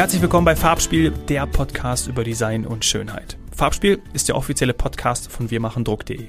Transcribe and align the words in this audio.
Herzlich 0.00 0.22
willkommen 0.22 0.46
bei 0.46 0.56
Farbspiel, 0.56 1.10
der 1.10 1.46
Podcast 1.46 2.08
über 2.08 2.24
Design 2.24 2.64
und 2.64 2.86
Schönheit. 2.86 3.36
Farbspiel 3.54 4.00
ist 4.14 4.28
der 4.28 4.36
offizielle 4.36 4.72
Podcast 4.72 5.30
von 5.30 5.50
wirmachendruck.de. 5.50 6.28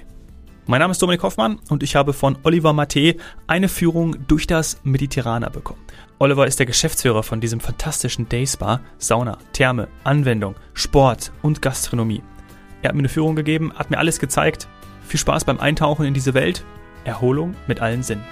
Mein 0.66 0.80
Name 0.82 0.92
ist 0.92 1.02
Dominik 1.02 1.24
Hoffmann 1.24 1.58
und 1.70 1.82
ich 1.82 1.96
habe 1.96 2.12
von 2.12 2.38
Oliver 2.44 2.74
Matte 2.74 3.16
eine 3.48 3.70
Führung 3.70 4.28
durch 4.28 4.46
das 4.46 4.82
Mediterraner 4.84 5.50
bekommen. 5.50 5.80
Oliver 6.20 6.48
ist 6.48 6.60
der 6.60 6.66
Geschäftsführer 6.66 7.24
von 7.24 7.40
diesem 7.40 7.62
fantastischen 7.62 8.28
Dayspa, 8.28 8.82
Sauna, 8.98 9.38
Therme, 9.54 9.88
Anwendung, 10.04 10.56
Sport 10.74 11.32
und 11.42 11.62
Gastronomie. 11.62 12.24
Er 12.82 12.90
hat 12.90 12.96
mir 12.96 13.00
eine 13.00 13.08
Führung 13.08 13.38
gegeben, 13.38 13.72
hat 13.74 13.90
mir 13.90 14.00
alles 14.00 14.20
gezeigt. 14.20 14.68
Viel 15.08 15.22
Spaß 15.22 15.46
beim 15.46 15.62
Eintauchen 15.62 16.06
in 16.06 16.14
diese 16.14 16.34
Welt. 16.34 16.66
Erholung 17.06 17.56
mit 17.68 17.80
allen 17.80 18.04
Sinnen. 18.04 18.26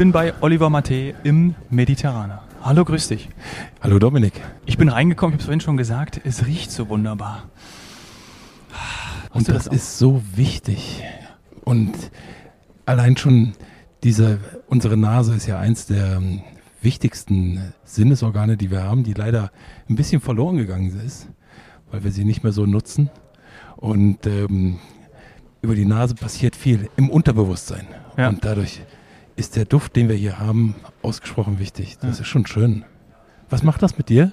Bin 0.00 0.12
bei 0.12 0.32
Oliver 0.40 0.70
Matte 0.70 1.14
im 1.24 1.54
Mediterraner. 1.68 2.42
Hallo, 2.62 2.86
grüß 2.86 3.08
dich. 3.08 3.28
Hallo 3.82 3.98
Dominik. 3.98 4.32
Ich 4.64 4.78
bin 4.78 4.88
reingekommen, 4.88 5.34
ich 5.34 5.34
habe 5.34 5.40
es 5.42 5.44
vorhin 5.44 5.60
schon 5.60 5.76
gesagt, 5.76 6.22
es 6.24 6.46
riecht 6.46 6.70
so 6.70 6.88
wunderbar. 6.88 7.50
Und 9.34 9.46
das, 9.46 9.64
das 9.64 9.66
ist 9.66 9.98
so 9.98 10.22
wichtig. 10.34 11.02
Und 11.64 11.92
allein 12.86 13.18
schon 13.18 13.52
diese, 14.02 14.38
unsere 14.68 14.96
Nase 14.96 15.34
ist 15.34 15.46
ja 15.46 15.58
eins 15.58 15.84
der 15.84 16.16
ähm, 16.16 16.40
wichtigsten 16.80 17.74
Sinnesorgane, 17.84 18.56
die 18.56 18.70
wir 18.70 18.82
haben, 18.82 19.04
die 19.04 19.12
leider 19.12 19.50
ein 19.90 19.96
bisschen 19.96 20.22
verloren 20.22 20.56
gegangen 20.56 20.98
ist, 21.04 21.28
weil 21.90 22.04
wir 22.04 22.10
sie 22.10 22.24
nicht 22.24 22.42
mehr 22.42 22.52
so 22.52 22.64
nutzen. 22.64 23.10
Und 23.76 24.26
ähm, 24.26 24.78
über 25.60 25.74
die 25.74 25.84
Nase 25.84 26.14
passiert 26.14 26.56
viel 26.56 26.88
im 26.96 27.10
Unterbewusstsein. 27.10 27.86
Ja. 28.16 28.30
Und 28.30 28.46
dadurch 28.46 28.80
ist 29.40 29.56
der 29.56 29.64
Duft, 29.64 29.96
den 29.96 30.08
wir 30.10 30.16
hier 30.16 30.38
haben, 30.38 30.74
ausgesprochen 31.02 31.58
wichtig. 31.58 31.96
Das 31.98 32.18
ja. 32.18 32.22
ist 32.22 32.28
schon 32.28 32.46
schön. 32.46 32.84
Was 33.48 33.62
macht 33.62 33.82
das 33.82 33.96
mit 33.96 34.10
dir? 34.10 34.32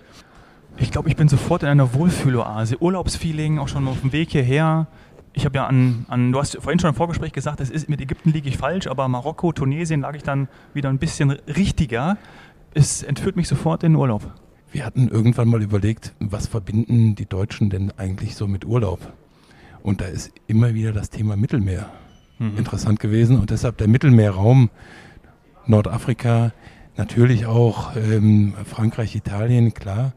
Ich 0.78 0.92
glaube, 0.92 1.10
ich 1.10 1.16
bin 1.16 1.30
sofort 1.30 1.64
in 1.64 1.70
einer 1.70 1.94
Wohlfühloase. 1.94 2.82
Urlaubsfeeling, 2.82 3.58
auch 3.58 3.70
schon 3.70 3.88
auf 3.88 4.02
dem 4.02 4.12
Weg 4.12 4.32
hierher. 4.32 4.88
Ich 5.32 5.46
habe 5.46 5.56
ja 5.56 5.66
an, 5.66 6.06
an, 6.10 6.34
du 6.34 6.40
hast 6.40 6.58
vorhin 6.58 6.80
schon 6.80 6.90
im 6.90 6.96
Vorgespräch 6.96 7.32
gesagt, 7.32 7.62
es 7.62 7.70
ist, 7.70 7.88
mit 7.88 8.02
Ägypten 8.02 8.32
liege 8.32 8.50
ich 8.50 8.58
falsch, 8.58 8.88
aber 8.88 9.08
Marokko, 9.08 9.54
Tunesien 9.54 10.02
lag 10.02 10.14
ich 10.14 10.24
dann 10.24 10.50
wieder 10.74 10.90
ein 10.90 11.00
bisschen 11.00 11.32
richtiger. 11.32 12.18
Es 12.74 13.02
entführt 13.02 13.38
mich 13.38 13.48
sofort 13.48 13.84
in 13.84 13.94
den 13.94 14.00
Urlaub. 14.00 14.30
Wir 14.74 14.86
hatten 14.86 15.08
irgendwann 15.08 15.48
mal 15.48 15.64
überlegt, 15.64 16.14
was 16.20 16.48
verbinden 16.48 17.16
die 17.16 17.26
Deutschen 17.26 17.70
denn 17.70 17.94
eigentlich 17.98 18.36
so 18.36 18.46
mit 18.46 18.66
Urlaub? 18.66 19.00
Und 19.84 20.02
da 20.02 20.06
ist 20.06 20.34
immer 20.48 20.74
wieder 20.74 20.92
das 20.92 21.10
Thema 21.10 21.38
Mittelmeer 21.38 21.90
mhm. 22.40 22.58
interessant 22.58 23.00
gewesen. 23.00 23.40
Und 23.40 23.50
deshalb 23.50 23.78
der 23.78 23.88
Mittelmeerraum, 23.88 24.70
Nordafrika, 25.66 26.52
natürlich 26.96 27.46
auch 27.46 27.96
ähm, 27.96 28.54
Frankreich, 28.66 29.16
Italien, 29.16 29.74
klar, 29.74 30.14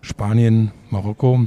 Spanien, 0.00 0.72
Marokko. 0.90 1.46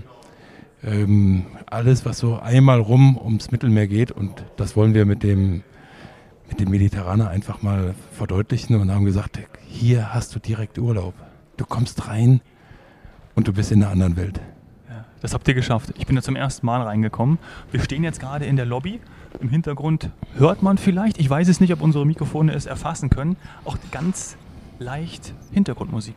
Ähm, 0.84 1.45
alles, 1.67 2.06
was 2.06 2.17
so 2.17 2.39
einmal 2.39 2.80
rum 2.80 3.17
ums 3.17 3.52
Mittelmeer 3.52 3.88
geht. 3.88 4.12
Und 4.12 4.45
das 4.58 4.76
wollen 4.76 4.94
wir 4.94 5.06
mit 5.06 5.23
dem, 5.23 5.64
mit 6.50 6.59
dem 6.59 6.70
Mediterraner 6.70 7.30
einfach 7.30 7.62
mal 7.62 7.95
verdeutlichen 8.12 8.76
und 8.76 8.92
haben 8.92 9.06
gesagt, 9.06 9.39
hier 9.67 10.14
hast 10.14 10.36
du 10.36 10.39
direkt 10.39 10.80
Urlaub. 10.80 11.14
Du 11.58 11.66
kommst 11.66 12.08
rein 12.08 12.42
und 13.36 13.48
du 13.48 13.54
bist 13.54 13.72
in 13.72 13.84
einer 13.84 13.92
anderen 13.92 14.17
Welt. 14.17 14.42
Das 15.22 15.33
habt 15.33 15.47
ihr 15.47 15.53
geschafft. 15.53 15.94
Ich 15.97 16.08
bin 16.08 16.16
da 16.16 16.22
zum 16.22 16.36
ersten 16.36 16.66
Mal 16.66 16.81
reingekommen. 16.81 17.38
Wir 17.71 17.80
stehen 17.82 18.04
jetzt 18.04 18.20
gerade 18.20 18.45
in 18.45 18.55
der 18.55 18.65
Lobby. 18.65 18.99
Im 19.39 19.49
Hintergrund 19.49 20.09
hört 20.37 20.64
man 20.64 20.77
vielleicht, 20.77 21.20
ich 21.20 21.30
weiß 21.30 21.48
es 21.48 21.59
nicht, 21.59 21.71
ob 21.71 21.82
unsere 21.82 22.05
Mikrofone 22.05 22.54
es 22.54 22.65
erfassen 22.65 23.09
können, 23.09 23.37
auch 23.64 23.77
ganz 23.92 24.36
leicht 24.80 25.33
Hintergrundmusik. 25.52 26.15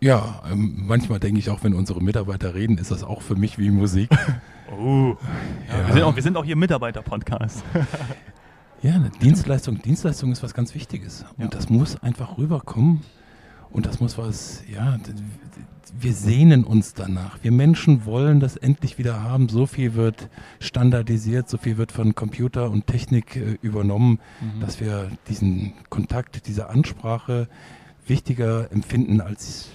Ja, 0.00 0.42
ähm, 0.50 0.84
manchmal 0.86 1.18
denke 1.20 1.38
ich 1.38 1.50
auch, 1.50 1.64
wenn 1.64 1.74
unsere 1.74 2.02
Mitarbeiter 2.02 2.54
reden, 2.54 2.78
ist 2.78 2.90
das 2.90 3.02
auch 3.02 3.22
für 3.22 3.34
mich 3.34 3.58
wie 3.58 3.70
Musik. 3.70 4.10
oh, 4.70 5.16
ja, 5.68 5.78
ja. 5.78 5.86
Wir, 5.86 5.94
sind 5.94 6.02
auch, 6.02 6.16
wir 6.16 6.22
sind 6.22 6.36
auch 6.36 6.44
hier 6.44 6.56
Mitarbeiter-Podcast. 6.56 7.64
ja, 8.82 8.98
Dienstleistung, 9.22 9.80
Dienstleistung 9.82 10.30
ist 10.30 10.42
was 10.42 10.54
ganz 10.54 10.74
Wichtiges. 10.74 11.24
Und 11.36 11.44
ja. 11.44 11.50
das 11.50 11.68
muss 11.68 12.00
einfach 12.02 12.38
rüberkommen. 12.38 13.02
Und 13.70 13.86
das 13.86 14.00
muss 14.00 14.18
was, 14.18 14.62
ja, 14.72 14.98
wir 16.00 16.12
sehnen 16.12 16.64
uns 16.64 16.94
danach. 16.94 17.38
Wir 17.42 17.52
Menschen 17.52 18.04
wollen 18.04 18.40
das 18.40 18.56
endlich 18.56 18.98
wieder 18.98 19.22
haben. 19.22 19.48
So 19.48 19.66
viel 19.66 19.94
wird 19.94 20.28
standardisiert, 20.60 21.48
so 21.48 21.58
viel 21.58 21.76
wird 21.76 21.92
von 21.92 22.14
Computer 22.14 22.70
und 22.70 22.86
Technik 22.86 23.36
äh, 23.36 23.58
übernommen, 23.62 24.20
mhm. 24.40 24.60
dass 24.60 24.80
wir 24.80 25.10
diesen 25.28 25.72
Kontakt, 25.88 26.46
diese 26.46 26.68
Ansprache 26.68 27.48
wichtiger 28.06 28.70
empfinden 28.72 29.20
als 29.20 29.68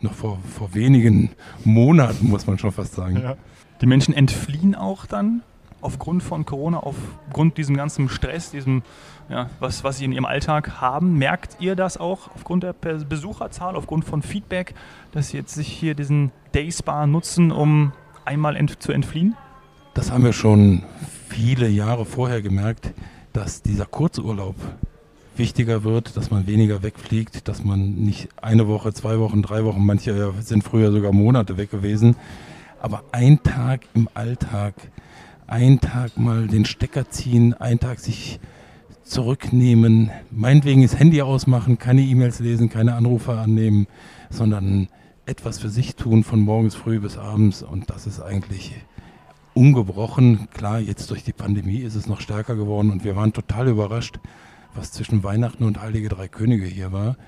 noch 0.00 0.14
vor, 0.14 0.38
vor 0.56 0.74
wenigen 0.74 1.30
Monaten, 1.64 2.28
muss 2.28 2.46
man 2.46 2.58
schon 2.58 2.72
fast 2.72 2.94
sagen. 2.94 3.20
Ja. 3.22 3.36
Die 3.80 3.86
Menschen 3.86 4.14
entfliehen 4.14 4.74
auch 4.74 5.06
dann 5.06 5.42
aufgrund 5.82 6.22
von 6.22 6.46
Corona, 6.46 6.78
aufgrund 6.78 7.58
diesem 7.58 7.76
ganzen 7.76 8.08
Stress, 8.08 8.50
diesem, 8.50 8.82
ja, 9.28 9.50
was, 9.60 9.84
was 9.84 9.98
sie 9.98 10.04
in 10.04 10.12
ihrem 10.12 10.24
Alltag 10.24 10.80
haben. 10.80 11.18
Merkt 11.18 11.58
ihr 11.60 11.76
das 11.76 11.98
auch 11.98 12.30
aufgrund 12.34 12.62
der 12.62 12.72
Besucherzahl, 12.72 13.76
aufgrund 13.76 14.04
von 14.04 14.22
Feedback, 14.22 14.74
dass 15.10 15.28
sie 15.28 15.36
jetzt 15.36 15.54
sich 15.54 15.68
hier 15.68 15.94
diesen 15.94 16.32
Dayspa 16.52 17.06
nutzen, 17.06 17.52
um 17.52 17.92
einmal 18.24 18.56
ent 18.56 18.82
zu 18.82 18.92
entfliehen? 18.92 19.36
Das 19.94 20.10
haben 20.10 20.24
wir 20.24 20.32
schon 20.32 20.84
viele 21.28 21.68
Jahre 21.68 22.06
vorher 22.06 22.40
gemerkt, 22.40 22.94
dass 23.32 23.62
dieser 23.62 23.84
Kurzurlaub 23.84 24.56
wichtiger 25.36 25.84
wird, 25.84 26.16
dass 26.16 26.30
man 26.30 26.46
weniger 26.46 26.82
wegfliegt, 26.82 27.48
dass 27.48 27.64
man 27.64 27.94
nicht 27.94 28.28
eine 28.40 28.68
Woche, 28.68 28.92
zwei 28.92 29.18
Wochen, 29.18 29.42
drei 29.42 29.64
Wochen, 29.64 29.84
manche 29.84 30.32
sind 30.40 30.62
früher 30.62 30.92
sogar 30.92 31.12
Monate 31.12 31.56
weg 31.56 31.70
gewesen, 31.70 32.16
aber 32.80 33.04
ein 33.12 33.42
Tag 33.42 33.82
im 33.94 34.08
Alltag 34.14 34.74
einen 35.52 35.80
Tag 35.80 36.16
mal 36.16 36.46
den 36.46 36.64
Stecker 36.64 37.10
ziehen, 37.10 37.52
einen 37.52 37.78
Tag 37.78 38.00
sich 38.00 38.40
zurücknehmen, 39.02 40.10
meinetwegen 40.30 40.80
das 40.80 40.98
Handy 40.98 41.20
ausmachen, 41.20 41.76
keine 41.76 42.00
E-Mails 42.00 42.38
lesen, 42.38 42.70
keine 42.70 42.94
Anrufe 42.94 43.32
annehmen, 43.32 43.86
sondern 44.30 44.88
etwas 45.26 45.58
für 45.58 45.68
sich 45.68 45.94
tun 45.94 46.24
von 46.24 46.40
morgens 46.40 46.74
früh 46.74 47.00
bis 47.00 47.18
abends 47.18 47.62
und 47.62 47.90
das 47.90 48.06
ist 48.06 48.18
eigentlich 48.18 48.74
ungebrochen. 49.52 50.48
Klar, 50.54 50.80
jetzt 50.80 51.10
durch 51.10 51.22
die 51.22 51.34
Pandemie 51.34 51.80
ist 51.80 51.96
es 51.96 52.06
noch 52.06 52.22
stärker 52.22 52.56
geworden 52.56 52.90
und 52.90 53.04
wir 53.04 53.14
waren 53.14 53.34
total 53.34 53.68
überrascht, 53.68 54.20
was 54.74 54.90
zwischen 54.90 55.22
Weihnachten 55.22 55.64
und 55.64 55.82
Heilige 55.82 56.08
Drei 56.08 56.28
Könige 56.28 56.64
hier 56.64 56.92
war. 56.92 57.18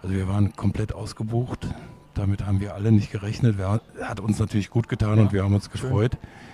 Also 0.00 0.14
wir 0.14 0.26
waren 0.26 0.56
komplett 0.56 0.94
ausgebucht. 0.94 1.68
Damit 2.14 2.46
haben 2.46 2.60
wir 2.60 2.74
alle 2.74 2.92
nicht 2.92 3.12
gerechnet. 3.12 3.56
Hat 4.00 4.20
uns 4.20 4.38
natürlich 4.38 4.70
gut 4.70 4.88
getan 4.88 5.18
ja, 5.18 5.22
und 5.24 5.32
wir 5.34 5.44
haben 5.44 5.54
uns 5.54 5.68
gefreut. 5.68 6.12
Schön. 6.12 6.53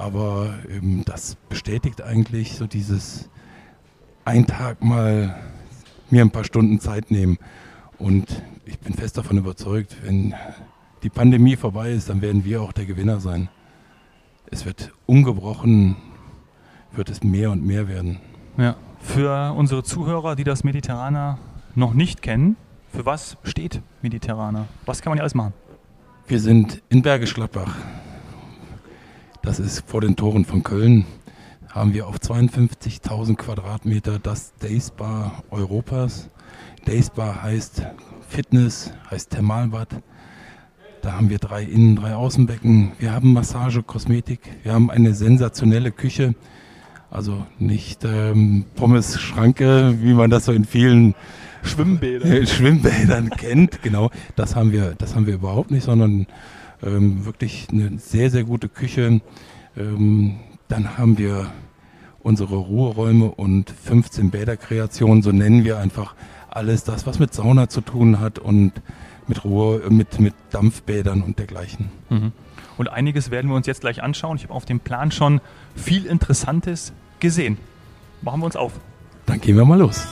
Aber 0.00 0.54
ähm, 0.70 1.02
das 1.04 1.36
bestätigt 1.50 2.00
eigentlich 2.00 2.54
so 2.54 2.66
dieses 2.66 3.28
ein 4.24 4.46
Tag 4.46 4.82
mal 4.82 5.38
mir 6.08 6.22
ein 6.22 6.30
paar 6.30 6.44
Stunden 6.44 6.80
Zeit 6.80 7.10
nehmen. 7.10 7.36
Und 7.98 8.42
ich 8.64 8.78
bin 8.78 8.94
fest 8.94 9.18
davon 9.18 9.36
überzeugt, 9.36 9.94
wenn 10.02 10.34
die 11.02 11.10
Pandemie 11.10 11.54
vorbei 11.54 11.92
ist, 11.92 12.08
dann 12.08 12.22
werden 12.22 12.46
wir 12.46 12.62
auch 12.62 12.72
der 12.72 12.86
Gewinner 12.86 13.20
sein. 13.20 13.50
Es 14.46 14.64
wird 14.64 14.90
ungebrochen, 15.04 15.96
wird 16.92 17.10
es 17.10 17.22
mehr 17.22 17.50
und 17.50 17.66
mehr 17.66 17.86
werden. 17.86 18.20
Ja. 18.56 18.76
Für 19.00 19.54
unsere 19.54 19.82
Zuhörer, 19.82 20.34
die 20.34 20.44
das 20.44 20.64
Mediterraner 20.64 21.38
noch 21.74 21.92
nicht 21.92 22.22
kennen, 22.22 22.56
für 22.90 23.04
was 23.04 23.36
steht 23.42 23.82
Mediterraner? 24.00 24.66
Was 24.86 25.02
kann 25.02 25.10
man 25.10 25.18
hier 25.18 25.24
alles 25.24 25.34
machen? 25.34 25.52
Wir 26.26 26.40
sind 26.40 26.82
in 26.88 27.02
Bergisch 27.02 27.34
Gladbach. 27.34 27.76
Das 29.42 29.58
ist 29.58 29.84
vor 29.86 30.02
den 30.02 30.16
Toren 30.16 30.44
von 30.44 30.62
Köln. 30.62 31.06
Haben 31.70 31.94
wir 31.94 32.06
auf 32.08 32.16
52.000 32.16 33.36
Quadratmeter 33.36 34.18
das 34.18 34.52
Dayspa 34.58 35.42
Europas. 35.50 36.28
Dayspa 36.84 37.42
heißt 37.42 37.82
Fitness, 38.28 38.92
heißt 39.10 39.30
Thermalbad. 39.30 39.88
Da 41.00 41.12
haben 41.12 41.30
wir 41.30 41.38
drei 41.38 41.62
Innen-, 41.62 41.96
drei 41.96 42.14
Außenbecken. 42.14 42.92
Wir 42.98 43.12
haben 43.12 43.32
Massage, 43.32 43.82
Kosmetik. 43.82 44.40
Wir 44.62 44.74
haben 44.74 44.90
eine 44.90 45.14
sensationelle 45.14 45.90
Küche. 45.90 46.34
Also 47.10 47.46
nicht 47.58 48.04
ähm, 48.04 48.66
Pommes-Schranke, 48.76 49.96
wie 50.02 50.12
man 50.12 50.28
das 50.28 50.44
so 50.44 50.52
in 50.52 50.66
vielen 50.66 51.14
Schwimmbädern, 51.62 52.46
Schwimmbädern 52.46 53.30
kennt. 53.30 53.82
Genau, 53.82 54.10
das 54.36 54.54
haben 54.54 54.70
wir, 54.70 54.94
das 54.98 55.16
haben 55.16 55.26
wir 55.26 55.34
überhaupt 55.34 55.70
nicht, 55.70 55.84
sondern 55.84 56.26
ähm, 56.82 57.24
wirklich 57.24 57.68
eine 57.70 57.98
sehr, 57.98 58.30
sehr 58.30 58.44
gute 58.44 58.68
Küche. 58.68 59.20
Ähm, 59.76 60.36
dann 60.68 60.98
haben 60.98 61.18
wir 61.18 61.50
unsere 62.22 62.56
Ruheräume 62.56 63.30
und 63.30 63.70
15 63.70 64.30
Bäderkreationen, 64.30 65.22
so 65.22 65.32
nennen 65.32 65.64
wir 65.64 65.78
einfach 65.78 66.14
alles 66.48 66.84
das, 66.84 67.06
was 67.06 67.18
mit 67.18 67.32
Sauna 67.32 67.68
zu 67.68 67.80
tun 67.80 68.20
hat 68.20 68.38
und 68.38 68.72
mit 69.26 69.44
Ruhe, 69.44 69.82
mit, 69.88 70.20
mit 70.20 70.34
Dampfbädern 70.50 71.22
und 71.22 71.38
dergleichen. 71.38 71.90
Mhm. 72.10 72.32
Und 72.76 72.88
einiges 72.88 73.30
werden 73.30 73.50
wir 73.50 73.56
uns 73.56 73.66
jetzt 73.66 73.82
gleich 73.82 74.02
anschauen. 74.02 74.36
Ich 74.36 74.44
habe 74.44 74.54
auf 74.54 74.64
dem 74.64 74.80
Plan 74.80 75.12
schon 75.12 75.40
viel 75.76 76.06
Interessantes 76.06 76.92
gesehen. 77.20 77.58
Machen 78.22 78.40
wir 78.40 78.46
uns 78.46 78.56
auf. 78.56 78.72
Dann 79.26 79.40
gehen 79.40 79.56
wir 79.56 79.64
mal 79.64 79.78
los. 79.78 80.06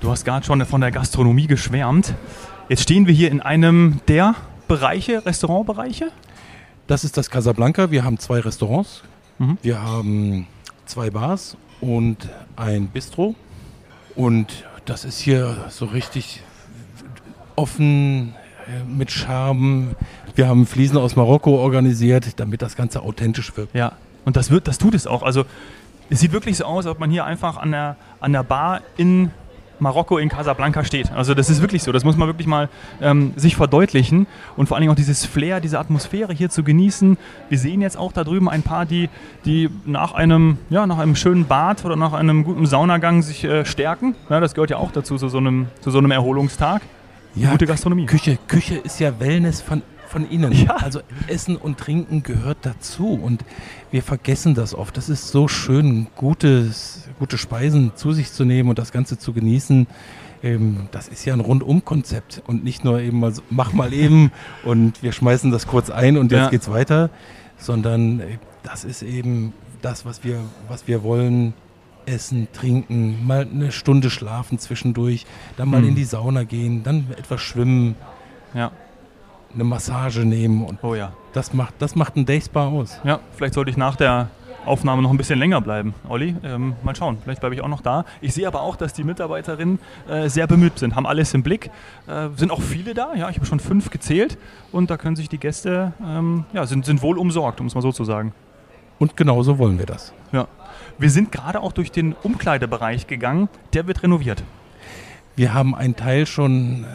Du 0.00 0.10
hast 0.10 0.24
gerade 0.24 0.46
schon 0.46 0.64
von 0.64 0.80
der 0.80 0.90
Gastronomie 0.92 1.46
geschwärmt. 1.46 2.14
Jetzt 2.70 2.82
stehen 2.84 3.06
wir 3.06 3.12
hier 3.12 3.30
in 3.30 3.42
einem 3.42 4.00
der 4.08 4.34
Bereiche, 4.66 5.26
Restaurantbereiche. 5.26 6.10
Das 6.86 7.04
ist 7.04 7.18
das 7.18 7.28
Casablanca. 7.28 7.90
Wir 7.90 8.02
haben 8.02 8.18
zwei 8.18 8.40
Restaurants. 8.40 9.02
Mhm. 9.38 9.58
Wir 9.60 9.82
haben 9.82 10.46
zwei 10.86 11.10
Bars 11.10 11.58
und 11.82 12.16
ein 12.56 12.86
Bistro. 12.88 13.34
Und 14.14 14.64
das 14.86 15.04
ist 15.04 15.20
hier 15.20 15.66
so 15.68 15.84
richtig 15.84 16.42
offen 17.54 18.34
äh, 18.66 18.82
mit 18.84 19.10
Charme. 19.10 19.96
Wir 20.34 20.48
haben 20.48 20.66
Fliesen 20.66 20.96
aus 20.96 21.14
Marokko 21.14 21.60
organisiert, 21.60 22.40
damit 22.40 22.62
das 22.62 22.74
Ganze 22.74 23.02
authentisch 23.02 23.54
wirkt. 23.54 23.74
Ja, 23.74 23.92
und 24.24 24.36
das 24.36 24.50
wird, 24.50 24.66
das 24.66 24.78
tut 24.78 24.94
es 24.94 25.06
auch. 25.06 25.22
Also 25.22 25.44
es 26.08 26.20
sieht 26.20 26.32
wirklich 26.32 26.56
so 26.56 26.64
aus, 26.64 26.86
als 26.86 26.94
ob 26.94 27.00
man 27.00 27.10
hier 27.10 27.26
einfach 27.26 27.58
an 27.58 27.72
der, 27.72 27.96
an 28.20 28.32
der 28.32 28.44
Bar 28.44 28.80
in 28.96 29.30
Marokko 29.80 30.18
in 30.18 30.28
Casablanca 30.28 30.84
steht. 30.84 31.12
Also 31.12 31.34
das 31.34 31.50
ist 31.50 31.60
wirklich 31.60 31.82
so, 31.82 31.92
das 31.92 32.04
muss 32.04 32.16
man 32.16 32.28
wirklich 32.28 32.46
mal 32.46 32.68
ähm, 33.00 33.32
sich 33.36 33.56
verdeutlichen 33.56 34.26
und 34.56 34.66
vor 34.66 34.76
allen 34.76 34.82
Dingen 34.82 34.92
auch 34.92 34.96
dieses 34.96 35.24
Flair, 35.24 35.60
diese 35.60 35.78
Atmosphäre 35.78 36.32
hier 36.32 36.50
zu 36.50 36.62
genießen. 36.62 37.18
Wir 37.48 37.58
sehen 37.58 37.80
jetzt 37.80 37.96
auch 37.96 38.12
da 38.12 38.24
drüben 38.24 38.48
ein 38.48 38.62
paar, 38.62 38.86
die, 38.86 39.08
die 39.44 39.68
nach, 39.84 40.14
einem, 40.14 40.58
ja, 40.68 40.86
nach 40.86 40.98
einem 40.98 41.16
schönen 41.16 41.46
Bad 41.46 41.84
oder 41.84 41.96
nach 41.96 42.12
einem 42.12 42.44
guten 42.44 42.66
Saunagang 42.66 43.22
sich 43.22 43.44
äh, 43.44 43.64
stärken. 43.64 44.14
Ja, 44.28 44.40
das 44.40 44.54
gehört 44.54 44.70
ja 44.70 44.76
auch 44.76 44.92
dazu, 44.92 45.16
zu 45.16 45.28
so 45.28 45.38
einem, 45.38 45.66
zu 45.80 45.90
so 45.90 45.98
einem 45.98 46.10
Erholungstag. 46.10 46.82
Ja, 47.34 47.52
Gute 47.52 47.66
Gastronomie. 47.66 48.06
Küche, 48.06 48.38
Küche 48.48 48.76
ist 48.76 48.98
ja 48.98 49.20
Wellness 49.20 49.60
von, 49.60 49.82
von 50.10 50.28
innen. 50.28 50.52
Ja. 50.52 50.76
Also 50.76 51.00
Essen 51.28 51.56
und 51.56 51.78
Trinken 51.78 52.22
gehört 52.22 52.58
dazu 52.62 53.14
und 53.14 53.44
wir 53.90 54.02
vergessen 54.02 54.54
das 54.54 54.74
oft. 54.74 54.96
Das 54.96 55.08
ist 55.08 55.28
so 55.28 55.48
schön, 55.48 56.08
gutes, 56.16 57.08
gute 57.18 57.38
Speisen 57.38 57.92
zu 57.94 58.12
sich 58.12 58.32
zu 58.32 58.44
nehmen 58.44 58.68
und 58.68 58.78
das 58.78 58.92
Ganze 58.92 59.18
zu 59.18 59.32
genießen. 59.32 59.86
Ähm, 60.42 60.88
das 60.90 61.08
ist 61.08 61.24
ja 61.24 61.34
ein 61.34 61.40
Rundum-Konzept 61.40 62.42
und 62.46 62.64
nicht 62.64 62.84
nur 62.84 63.00
eben 63.00 63.20
mal 63.20 63.32
so, 63.32 63.42
mach 63.50 63.72
mal 63.72 63.92
eben 63.92 64.32
und 64.64 65.02
wir 65.02 65.12
schmeißen 65.12 65.50
das 65.50 65.66
kurz 65.66 65.90
ein 65.90 66.16
und 66.16 66.32
jetzt 66.32 66.40
Ja. 66.40 66.48
geht's 66.50 66.70
weiter, 66.70 67.10
sondern 67.58 68.20
äh, 68.20 68.38
das 68.62 68.84
ist 68.84 69.02
eben 69.02 69.52
das, 69.82 70.04
was 70.04 70.24
wir, 70.24 70.40
was 70.68 70.86
wir 70.88 71.02
wollen. 71.02 71.54
Essen, 72.06 72.48
trinken, 72.54 73.24
mal 73.26 73.46
eine 73.48 73.70
Stunde 73.70 74.08
schlafen 74.10 74.58
zwischendurch, 74.58 75.26
dann 75.58 75.68
mal 75.68 75.82
Hm. 75.82 75.90
in 75.90 75.94
die 75.94 76.04
Sauna 76.04 76.42
gehen, 76.44 76.82
dann 76.82 77.06
etwas 77.16 77.40
schwimmen, 77.42 77.94
Ja, 78.54 78.72
eine 79.54 79.64
Massage 79.64 80.24
nehmen 80.24 80.64
und 80.64 80.78
oh 80.82 80.94
ja. 80.94 81.12
das 81.32 81.52
macht, 81.52 81.74
das 81.78 81.96
macht 81.96 82.16
ein 82.16 82.26
Dayspa 82.26 82.68
aus. 82.68 83.00
Ja, 83.04 83.20
vielleicht 83.36 83.54
sollte 83.54 83.70
ich 83.70 83.76
nach 83.76 83.96
der 83.96 84.28
Aufnahme 84.66 85.02
noch 85.02 85.10
ein 85.10 85.16
bisschen 85.16 85.38
länger 85.38 85.60
bleiben, 85.60 85.94
Olli. 86.08 86.36
Ähm, 86.44 86.74
mal 86.82 86.94
schauen, 86.94 87.18
vielleicht 87.22 87.40
bleibe 87.40 87.54
ich 87.54 87.62
auch 87.62 87.68
noch 87.68 87.80
da. 87.80 88.04
Ich 88.20 88.34
sehe 88.34 88.46
aber 88.46 88.60
auch, 88.60 88.76
dass 88.76 88.92
die 88.92 89.04
Mitarbeiterinnen 89.04 89.78
äh, 90.08 90.28
sehr 90.28 90.46
bemüht 90.46 90.78
sind, 90.78 90.96
haben 90.96 91.06
alles 91.06 91.32
im 91.34 91.42
Blick. 91.42 91.70
Äh, 92.06 92.28
sind 92.36 92.50
auch 92.50 92.60
viele 92.60 92.94
da, 92.94 93.14
ja, 93.14 93.28
ich 93.30 93.36
habe 93.36 93.46
schon 93.46 93.60
fünf 93.60 93.90
gezählt 93.90 94.38
und 94.70 94.90
da 94.90 94.96
können 94.96 95.16
sich 95.16 95.28
die 95.28 95.38
Gäste, 95.38 95.92
ähm, 96.04 96.44
ja, 96.52 96.66
sind, 96.66 96.84
sind 96.84 97.02
wohl 97.02 97.18
umsorgt, 97.18 97.60
um 97.60 97.66
es 97.66 97.74
mal 97.74 97.80
so 97.80 97.92
zu 97.92 98.04
sagen. 98.04 98.34
Und 98.98 99.16
genauso 99.16 99.58
wollen 99.58 99.78
wir 99.78 99.86
das. 99.86 100.12
Ja. 100.30 100.46
Wir 100.98 101.10
sind 101.10 101.32
gerade 101.32 101.60
auch 101.60 101.72
durch 101.72 101.90
den 101.90 102.14
Umkleidebereich 102.22 103.06
gegangen, 103.06 103.48
der 103.72 103.86
wird 103.86 104.02
renoviert. 104.02 104.42
Wir 105.36 105.54
haben 105.54 105.74
einen 105.74 105.96
Teil 105.96 106.26
schon 106.26 106.84
äh, 106.84 106.86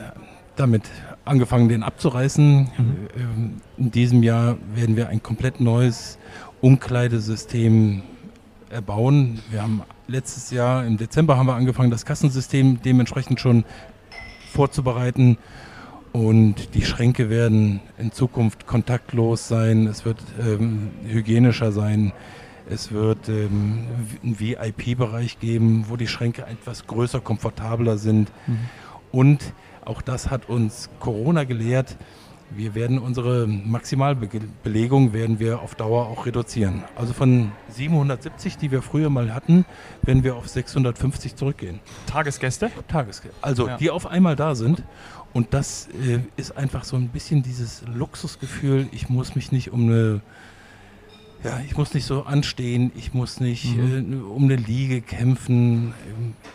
damit 0.55 0.83
angefangen, 1.25 1.69
den 1.69 1.83
abzureißen. 1.83 2.69
Ähm, 3.17 3.61
In 3.77 3.91
diesem 3.91 4.23
Jahr 4.23 4.57
werden 4.73 4.95
wir 4.95 5.09
ein 5.09 5.21
komplett 5.21 5.59
neues 5.59 6.17
Umkleidesystem 6.61 8.03
erbauen. 8.69 9.39
Wir 9.49 9.61
haben 9.61 9.81
letztes 10.07 10.51
Jahr 10.51 10.85
im 10.85 10.97
Dezember 10.97 11.37
haben 11.37 11.47
wir 11.47 11.55
angefangen, 11.55 11.91
das 11.91 12.05
Kassensystem 12.05 12.81
dementsprechend 12.81 13.39
schon 13.39 13.65
vorzubereiten. 14.51 15.37
Und 16.11 16.73
die 16.75 16.85
Schränke 16.85 17.29
werden 17.29 17.81
in 17.97 18.11
Zukunft 18.11 18.65
kontaktlos 18.67 19.49
sein. 19.49 19.85
Es 19.87 20.05
wird 20.05 20.19
ähm, 20.39 20.91
hygienischer 21.05 21.73
sein. 21.73 22.13
Es 22.69 22.91
wird 22.91 23.27
ähm, 23.27 23.85
einen 24.23 24.39
VIP-Bereich 24.39 25.39
geben, 25.39 25.85
wo 25.89 25.97
die 25.97 26.07
Schränke 26.07 26.45
etwas 26.45 26.87
größer, 26.87 27.19
komfortabler 27.19 27.97
sind. 27.97 28.31
Und 29.15 29.53
auch 29.85 30.01
das 30.01 30.29
hat 30.29 30.49
uns 30.49 30.89
Corona 30.99 31.45
gelehrt. 31.45 31.95
Wir 32.51 32.75
werden 32.75 32.99
unsere 32.99 33.47
Maximalbelegung 33.47 35.13
werden 35.13 35.39
wir 35.39 35.61
auf 35.61 35.73
Dauer 35.75 36.07
auch 36.07 36.25
reduzieren. 36.25 36.83
Also 36.97 37.13
von 37.13 37.53
770, 37.69 38.57
die 38.57 38.71
wir 38.71 38.81
früher 38.81 39.09
mal 39.09 39.33
hatten, 39.33 39.65
werden 40.01 40.25
wir 40.25 40.35
auf 40.35 40.49
650 40.49 41.37
zurückgehen. 41.37 41.79
Tagesgäste? 42.07 42.69
Tagesgeld. 42.89 43.33
Also 43.41 43.69
Ja. 43.69 43.77
die 43.77 43.89
auf 43.89 44.05
einmal 44.05 44.35
da 44.35 44.53
sind. 44.53 44.83
Und 45.33 45.53
das 45.53 45.87
äh, 46.05 46.19
ist 46.35 46.57
einfach 46.57 46.83
so 46.83 46.97
ein 46.97 47.07
bisschen 47.07 47.41
dieses 47.41 47.83
Luxusgefühl, 47.87 48.87
ich 48.91 49.07
muss 49.07 49.33
mich 49.35 49.53
nicht 49.53 49.71
um 49.71 49.83
eine, 49.87 50.21
ja, 51.41 51.61
ich 51.65 51.77
muss 51.77 51.93
nicht 51.93 52.05
so 52.05 52.23
anstehen, 52.23 52.91
ich 52.97 53.13
muss 53.13 53.39
nicht 53.39 53.77
äh, 53.77 54.03
um 54.29 54.43
eine 54.43 54.57
Liege 54.57 55.01
kämpfen. 55.01 55.93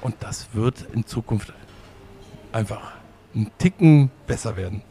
Und 0.03 0.17
das 0.21 0.49
wird 0.53 0.87
in 0.93 1.07
Zukunft 1.07 1.55
einfach 2.53 2.81
einen 3.35 3.51
Ticken 3.59 4.11
besser 4.27 4.57
werden. 4.57 4.83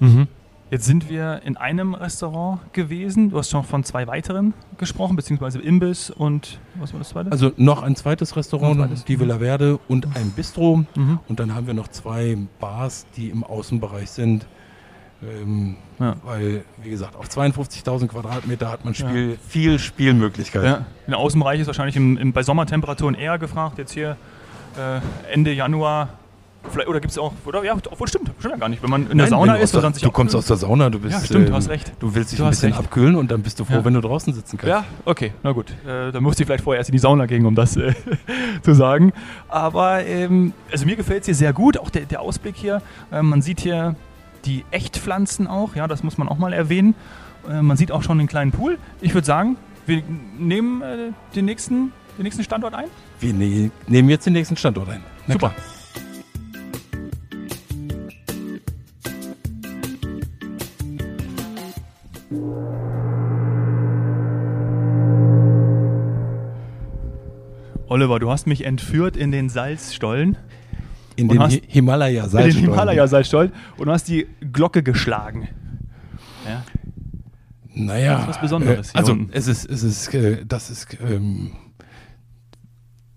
Jetzt 0.72 0.86
sind 0.86 1.10
wir 1.10 1.42
in 1.44 1.58
einem 1.58 1.96
Restaurant 1.96 2.60
gewesen. 2.74 3.32
Du 3.32 3.38
hast 3.40 3.50
schon 3.50 3.64
von 3.64 3.84
zwei 3.84 4.06
weiteren 4.06 4.54
gesprochen, 4.78 5.16
beziehungsweise 5.16 5.60
Imbiss 5.60 6.12
und 6.12 6.60
was 6.76 6.94
war 6.94 7.00
das 7.00 7.10
zweite? 7.10 7.32
Also 7.32 7.52
noch 7.58 7.82
ein 7.82 7.96
zweites 7.96 8.36
Restaurant, 8.36 8.80
ein 8.80 8.88
zweites. 8.90 9.06
die 9.06 9.20
Villa 9.20 9.40
Verde 9.40 9.80
und 9.88 10.06
ein 10.16 10.30
Bistro. 10.32 10.84
Mhm. 10.96 11.20
Und 11.28 11.40
dann 11.40 11.56
haben 11.56 11.66
wir 11.66 11.74
noch 11.74 11.88
zwei 11.88 12.38
Bars, 12.60 13.08
die 13.18 13.30
im 13.30 13.44
Außenbereich 13.44 14.12
sind. 14.12 14.46
Ähm, 15.24 15.76
Ja. 16.00 16.16
Weil, 16.24 16.64
wie 16.84 16.92
gesagt, 16.92 17.16
auf 17.16 17.28
52.000 17.28 18.08
Quadratmeter 18.08 18.72
hat 18.72 18.86
man 18.86 18.94
Ja. 18.94 19.10
Spiel, 19.10 19.38
viel 19.48 19.80
Spielmöglichkeit. 19.80 20.64
Ja, 20.64 20.86
der 21.08 21.18
Außenbereich 21.18 21.60
ist 21.60 21.68
wahrscheinlich 21.68 21.96
im, 21.98 22.16
im, 22.16 22.32
bei 22.32 22.44
Sommertemperaturen 22.44 23.16
eher 23.16 23.40
gefragt. 23.40 23.80
Jetzt 23.80 23.92
hier 23.94 24.18
äh, 24.78 25.02
Ende 25.34 25.52
Januar. 25.52 26.10
Vielleicht, 26.70 26.90
oder 26.90 27.00
gibt 27.00 27.12
es 27.12 27.18
auch, 27.18 27.34
oder 27.46 27.64
ja, 27.64 27.74
obwohl 27.90 28.08
stimmt, 28.08 28.32
stimmt 28.38 28.54
ja 28.54 28.60
gar 28.60 28.68
nicht. 28.70 28.84
Wenn 28.84 28.90
man 28.90 29.04
in 29.04 29.08
der 29.10 29.16
Nein, 29.18 29.30
Sauna 29.30 29.56
du 29.56 29.64
ist 29.64 29.74
der, 29.74 29.82
dann 29.82 29.94
sich 29.94 30.04
Du 30.04 30.12
kommst 30.12 30.36
aus 30.36 30.46
der 30.48 30.58
Sauna, 30.58 30.90
du 30.90 31.00
bist. 31.00 31.14
Ja, 31.14 31.26
stimmt, 31.26 31.46
du 31.46 31.50
ähm, 31.52 31.56
hast 31.56 31.70
recht. 31.70 31.94
Du 32.00 32.14
willst 32.14 32.32
dich 32.32 32.38
Du 32.40 32.44
ein 32.44 32.50
bisschen 32.50 32.74
recht. 32.74 32.84
abkühlen 32.84 33.16
und 33.16 33.32
dann 33.32 33.42
bist 33.42 33.60
du 33.60 33.66
froh, 33.66 33.76
Ja. 33.76 33.86
wenn 33.86 33.94
du 33.94 34.02
draußen 34.02 34.34
sitzen 34.34 34.58
kannst. 34.58 34.70
Ja, 34.70 34.84
okay, 35.06 35.32
na 35.42 35.54
gut. 35.54 35.72
Äh, 35.88 36.12
dann 36.12 36.22
musste 36.22 36.44
ich 36.44 36.48
vielleicht 36.48 36.64
vorher 36.66 36.80
erst 36.80 36.90
in 36.90 36.94
die 36.94 37.00
Sauna 37.00 37.26
gehen, 37.28 37.46
um 37.46 37.56
das 37.56 37.78
äh, 37.78 37.94
zu 38.62 38.74
sagen. 38.74 39.14
Aber 39.48 40.06
ähm, 40.06 40.54
also 40.72 40.86
mir 40.86 40.96
gefällt 40.98 41.22
es 41.22 41.26
hier 41.28 41.36
sehr 41.36 41.54
gut, 41.54 41.78
auch 41.78 41.90
der, 41.90 42.02
der 42.06 42.22
Ausblick 42.22 42.56
hier. 42.58 42.82
Äh, 43.12 43.22
man 43.24 43.42
sieht 43.42 43.62
hier 43.62 43.96
die 44.46 44.66
Echtpflanzen 44.72 45.48
auch, 45.48 45.76
ja, 45.76 45.88
das 45.88 46.04
muss 46.04 46.18
man 46.18 46.28
auch 46.28 46.38
mal 46.38 46.52
erwähnen. 46.54 46.94
Äh, 47.50 47.62
man 47.62 47.78
sieht 47.78 47.92
auch 47.92 48.04
schon 48.04 48.18
den 48.18 48.28
kleinen 48.28 48.52
Pool. 48.52 48.78
Ich 49.02 49.14
würde 49.14 49.26
sagen, 49.26 49.56
wir 49.86 50.04
nehmen 50.38 50.82
äh, 50.82 51.12
den, 51.36 51.46
nächsten, 51.46 51.94
den 52.18 52.24
nächsten 52.24 52.44
Standort 52.44 52.74
ein. 52.74 52.86
Wir 53.22 53.34
ne 53.34 53.72
nehmen 53.88 54.10
jetzt 54.10 54.26
den 54.26 54.34
nächsten 54.34 54.58
Standort 54.58 54.90
ein. 54.90 55.02
Na 55.26 55.34
Super. 55.34 55.50
klar. 55.50 55.79
Oliver, 67.88 68.20
du 68.20 68.30
hast 68.30 68.46
mich 68.48 68.66
entführt 68.66 69.18
in 69.18 69.32
den 69.32 69.50
Salzstollen, 69.50 70.38
In 71.16 71.28
den 71.28 71.40
hast- 71.40 71.54
Hi- 71.54 71.62
himalaya 71.68 72.20
in 72.20 72.24
den 72.26 72.30
salzstollen 72.32 72.70
Himalaya-Salzstollen 72.72 73.52
und 73.78 73.86
du 73.88 73.92
hast 73.92 74.08
die 74.08 74.28
Glocke 74.54 74.84
geschlagen. 74.84 75.50
Ja. 76.46 76.64
Naja. 77.74 78.14
Das 78.14 78.22
ist 78.22 78.28
was 78.30 78.42
Besonderes 78.42 78.94
Äh, 78.94 78.98
also, 78.98 79.12
unten. 79.14 79.30
es 79.34 79.48
ist, 79.48 79.66
es 79.70 79.84
ist, 79.84 80.14
äh, 80.14 80.46
das 80.46 80.70
ist, 80.70 80.98
ähm, 81.02 81.52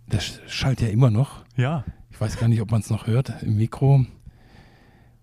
das 0.08 0.40
schallt 0.46 0.80
ja 0.80 0.88
immer 0.88 1.10
noch. 1.10 1.44
ja, 1.56 1.84
Ich 2.10 2.20
weiß 2.20 2.38
gar 2.38 2.48
nicht, 2.48 2.60
ob 2.60 2.70
man 2.70 2.80
es 2.80 2.90
noch 2.90 3.06
hört 3.06 3.32
im 3.42 3.56
Mikro. 3.56 4.04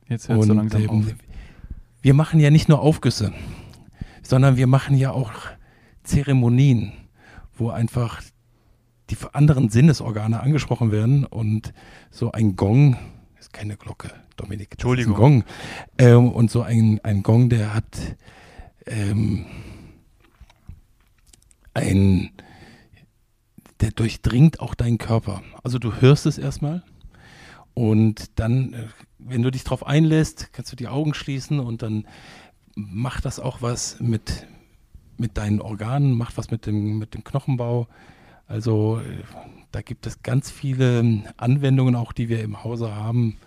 jetzt 0.08 0.28
hört 0.30 0.42
es 0.42 0.48
so 0.48 0.54
langsam 0.54 0.88
auf. 0.90 0.96
ähm, 0.96 1.16
wir 2.02 2.14
machen 2.14 2.40
ja 2.40 2.50
nicht 2.50 2.70
nur 2.70 2.82
Aufgüsse, 2.82 3.34
sondern 4.30 4.58
wir 4.58 4.68
machen 4.68 4.96
ja 4.96 5.10
auch 5.12 5.32
Zeremonien, 6.04 6.92
wo 7.58 7.72
einfach 7.72 8.22
die 9.10 9.18
anderen 9.34 9.70
Sinnesorgane 9.70 10.40
angesprochen 10.40 10.92
werden 10.92 11.26
und 11.26 11.74
so 12.12 12.32
ein 12.32 12.56
Gong, 12.56 12.96
ist 13.40 13.54
keine 13.54 13.76
Glocke, 13.76 14.12
Dominik, 14.38 14.74
Entschuldigung. 14.74 15.14
ist 15.14 15.18
ein 15.18 15.20
Gong, 15.20 15.44
ähm, 15.98 16.30
und 16.32 16.52
so 16.52 16.62
ein, 16.62 17.00
ein 17.02 17.24
Gong, 17.24 17.50
der 17.50 17.74
hat 17.74 18.18
ähm, 18.86 19.48
ein, 21.74 22.30
der 23.82 23.90
durchdringt 23.90 24.60
auch 24.60 24.76
deinen 24.76 25.00
Körper. 25.00 25.42
Also 25.64 25.80
du 25.80 26.02
hörst 26.02 26.28
es 26.28 26.38
erstmal 26.38 26.84
und 27.74 28.40
dann, 28.40 28.74
äh, 28.74 28.86
wenn 29.18 29.42
du 29.42 29.50
dich 29.50 29.64
darauf 29.64 29.88
einlässt, 29.88 30.54
kannst 30.54 30.72
du 30.72 30.76
die 30.76 30.88
Augen 30.88 31.16
schließen 31.16 31.60
und 31.60 31.82
dann 31.82 32.06
macht 32.88 33.26
das 33.26 33.40
auch 33.40 33.62
was 33.62 34.00
mit, 34.00 34.48
mit 35.18 35.38
deinen 35.38 35.62
Organen, 35.62 36.14
macht 36.14 36.38
was 36.38 36.52
mit 36.52 36.66
dem, 36.66 36.98
mit 36.98 37.14
dem 37.14 37.24
Knochenbau. 37.24 37.88
Also 38.48 39.00
äh, 39.00 39.24
da 39.72 39.82
gibt 39.82 40.08
es 40.08 40.24
ganz 40.24 40.50
viele 40.50 41.24
Anwendungen 41.38 41.96
auch, 41.96 42.14
die 42.14 42.30
wir 42.30 42.42
im 42.42 42.64
Hause 42.64 42.96
haben. 42.96 43.38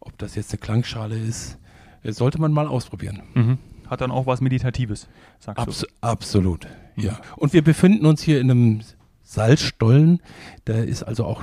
Ob 0.00 0.16
das 0.18 0.34
jetzt 0.34 0.52
eine 0.52 0.58
Klangschale 0.58 1.18
ist, 1.18 1.58
äh, 2.02 2.12
sollte 2.12 2.40
man 2.40 2.52
mal 2.52 2.66
ausprobieren. 2.66 3.22
Mhm. 3.34 3.58
Hat 3.86 4.00
dann 4.00 4.10
auch 4.10 4.26
was 4.26 4.40
Meditatives, 4.40 5.08
sagst 5.38 5.58
Abs 5.58 5.80
du? 5.80 5.86
Absolut, 6.00 6.66
mhm. 6.96 7.04
ja. 7.04 7.20
Und 7.36 7.52
wir 7.52 7.62
befinden 7.62 8.06
uns 8.06 8.22
hier 8.22 8.40
in 8.40 8.50
einem 8.50 8.80
Salzstollen. 9.22 10.20
Da 10.64 10.74
ist 10.74 11.02
also 11.02 11.24
auch 11.24 11.42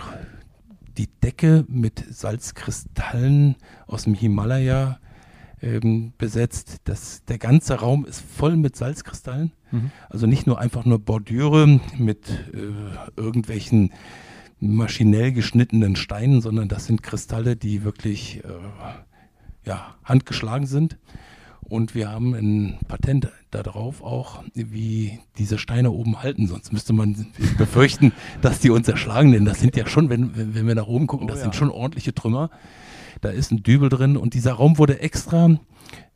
die 0.98 1.08
Decke 1.08 1.66
mit 1.68 2.04
Salzkristallen 2.10 3.56
aus 3.88 4.04
dem 4.04 4.14
Himalaya 4.14 5.00
ähm, 5.62 6.14
besetzt. 6.18 6.78
Das, 6.84 7.24
der 7.26 7.38
ganze 7.38 7.76
Raum 7.76 8.06
ist 8.06 8.22
voll 8.22 8.58
mit 8.58 8.76
Salzkristallen. 8.76 9.52
Mhm. 9.72 9.92
Also 10.10 10.28
nicht 10.28 10.48
nur 10.48 10.60
einfach 10.60 10.86
nur 10.86 11.00
Bordüre 11.00 11.80
mit 11.98 12.30
äh, 12.54 13.20
irgendwelchen 13.20 13.92
maschinell 14.60 15.32
geschnittenen 15.32 15.96
Steinen, 15.96 16.42
sondern 16.42 16.68
das 16.68 16.86
sind 16.86 17.04
Kristalle, 17.04 17.56
die 17.56 17.84
wirklich 17.84 18.44
äh, 18.44 18.48
ja, 19.66 19.96
handgeschlagen 20.04 20.68
sind. 20.68 20.98
Und 21.68 21.96
wir 21.96 22.12
haben 22.12 22.34
ein 22.36 22.78
Patent 22.88 23.30
darauf 23.50 24.04
auch, 24.04 24.44
wie 24.54 25.20
diese 25.38 25.58
Steine 25.58 25.92
oben 25.92 26.22
halten. 26.22 26.48
Sonst 26.48 26.72
müsste 26.72 26.94
man 26.94 27.28
befürchten, 27.58 28.12
dass 28.42 28.60
die 28.60 28.70
uns 28.70 28.88
erschlagen. 28.88 29.32
Denn 29.32 29.46
das 29.46 29.60
sind 29.60 29.76
ja 29.76 29.88
schon, 29.88 30.10
wenn, 30.10 30.32
wenn 30.36 30.68
wir 30.68 30.76
nach 30.76 30.88
oben 30.88 31.08
gucken, 31.08 31.28
das 31.28 31.38
oh, 31.38 31.40
ja. 31.40 31.44
sind 31.46 31.56
schon 31.56 31.72
ordentliche 31.72 32.14
Trümmer. 32.14 32.52
Da 33.22 33.30
ist 33.30 33.52
ein 33.52 33.64
Dübel 33.64 33.90
drin 33.90 34.18
und 34.18 34.34
dieser 34.34 34.54
Raum 34.54 34.78
wurde 34.78 35.00
extra 35.00 35.58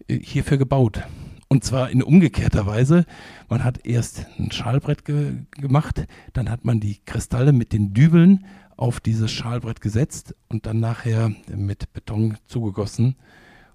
äh, 0.07 0.19
hierfür 0.19 0.57
gebaut. 0.57 1.01
Und 1.47 1.63
zwar 1.63 1.89
in 1.89 2.03
umgekehrter 2.03 2.67
Weise. 2.67 3.05
Man 3.49 3.63
hat 3.63 3.85
erst 3.87 4.27
ein 4.37 4.51
Schalbrett 4.51 5.03
ge 5.03 5.33
gemacht, 5.51 6.05
dann 6.33 6.47
hat 6.49 6.63
man 6.63 6.79
die 6.79 6.99
Kristalle 7.05 7.53
mit 7.53 7.73
den 7.73 7.93
Dübeln 7.95 8.45
auf 8.77 8.99
dieses 8.99 9.31
Schalbrett 9.31 9.81
gesetzt 9.81 10.35
und 10.47 10.67
dann 10.67 10.79
nachher 10.79 11.31
mit 11.47 11.91
Beton 11.91 12.37
zugegossen 12.45 13.15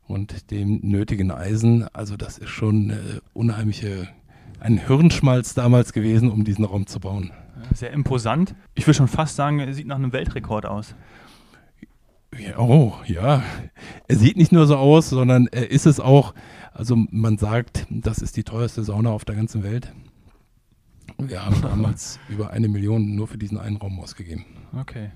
und 0.06 0.50
dem 0.50 0.80
nötigen 0.82 1.30
Eisen. 1.30 1.86
Also 1.92 2.16
das 2.16 2.38
ist 2.38 2.50
schon 2.50 2.90
eine 2.90 3.22
unheimliche, 3.32 4.08
ein 4.60 4.78
Hirnschmalz 4.78 5.54
damals 5.54 5.92
gewesen, 5.92 6.30
um 6.30 6.44
diesen 6.44 6.64
Raum 6.64 6.86
zu 6.86 7.00
bauen. 7.00 7.32
Sehr 7.72 7.92
imposant. 7.92 8.54
Ich 8.74 8.86
will 8.86 8.94
schon 8.94 9.08
fast 9.08 9.36
sagen, 9.36 9.58
er 9.58 9.72
sieht 9.72 9.86
nach 9.86 9.96
einem 9.96 10.12
Weltrekord 10.12 10.66
aus. 10.66 10.94
Ja, 12.38 12.58
oh, 12.58 12.94
ja. 13.06 13.42
Er 14.08 14.16
sieht 14.16 14.36
nicht 14.36 14.52
nur 14.52 14.66
so 14.66 14.76
aus, 14.76 15.10
sondern 15.10 15.46
er 15.46 15.70
ist 15.70 15.86
es 15.86 16.00
auch. 16.00 16.34
Also 16.72 16.96
man 17.10 17.38
sagt, 17.38 17.86
das 17.90 18.18
ist 18.18 18.36
die 18.36 18.42
teuerste 18.42 18.82
Sauna 18.82 19.10
auf 19.10 19.24
der 19.24 19.36
ganzen 19.36 19.62
Welt. 19.62 19.92
Wir 21.18 21.44
haben 21.44 21.60
damals 21.62 22.18
über 22.28 22.50
eine 22.50 22.68
Million 22.68 23.14
nur 23.14 23.28
für 23.28 23.38
diesen 23.38 23.58
einen 23.58 23.76
Raum 23.76 24.00
ausgegeben. 24.00 24.44
Okay. 24.76 25.10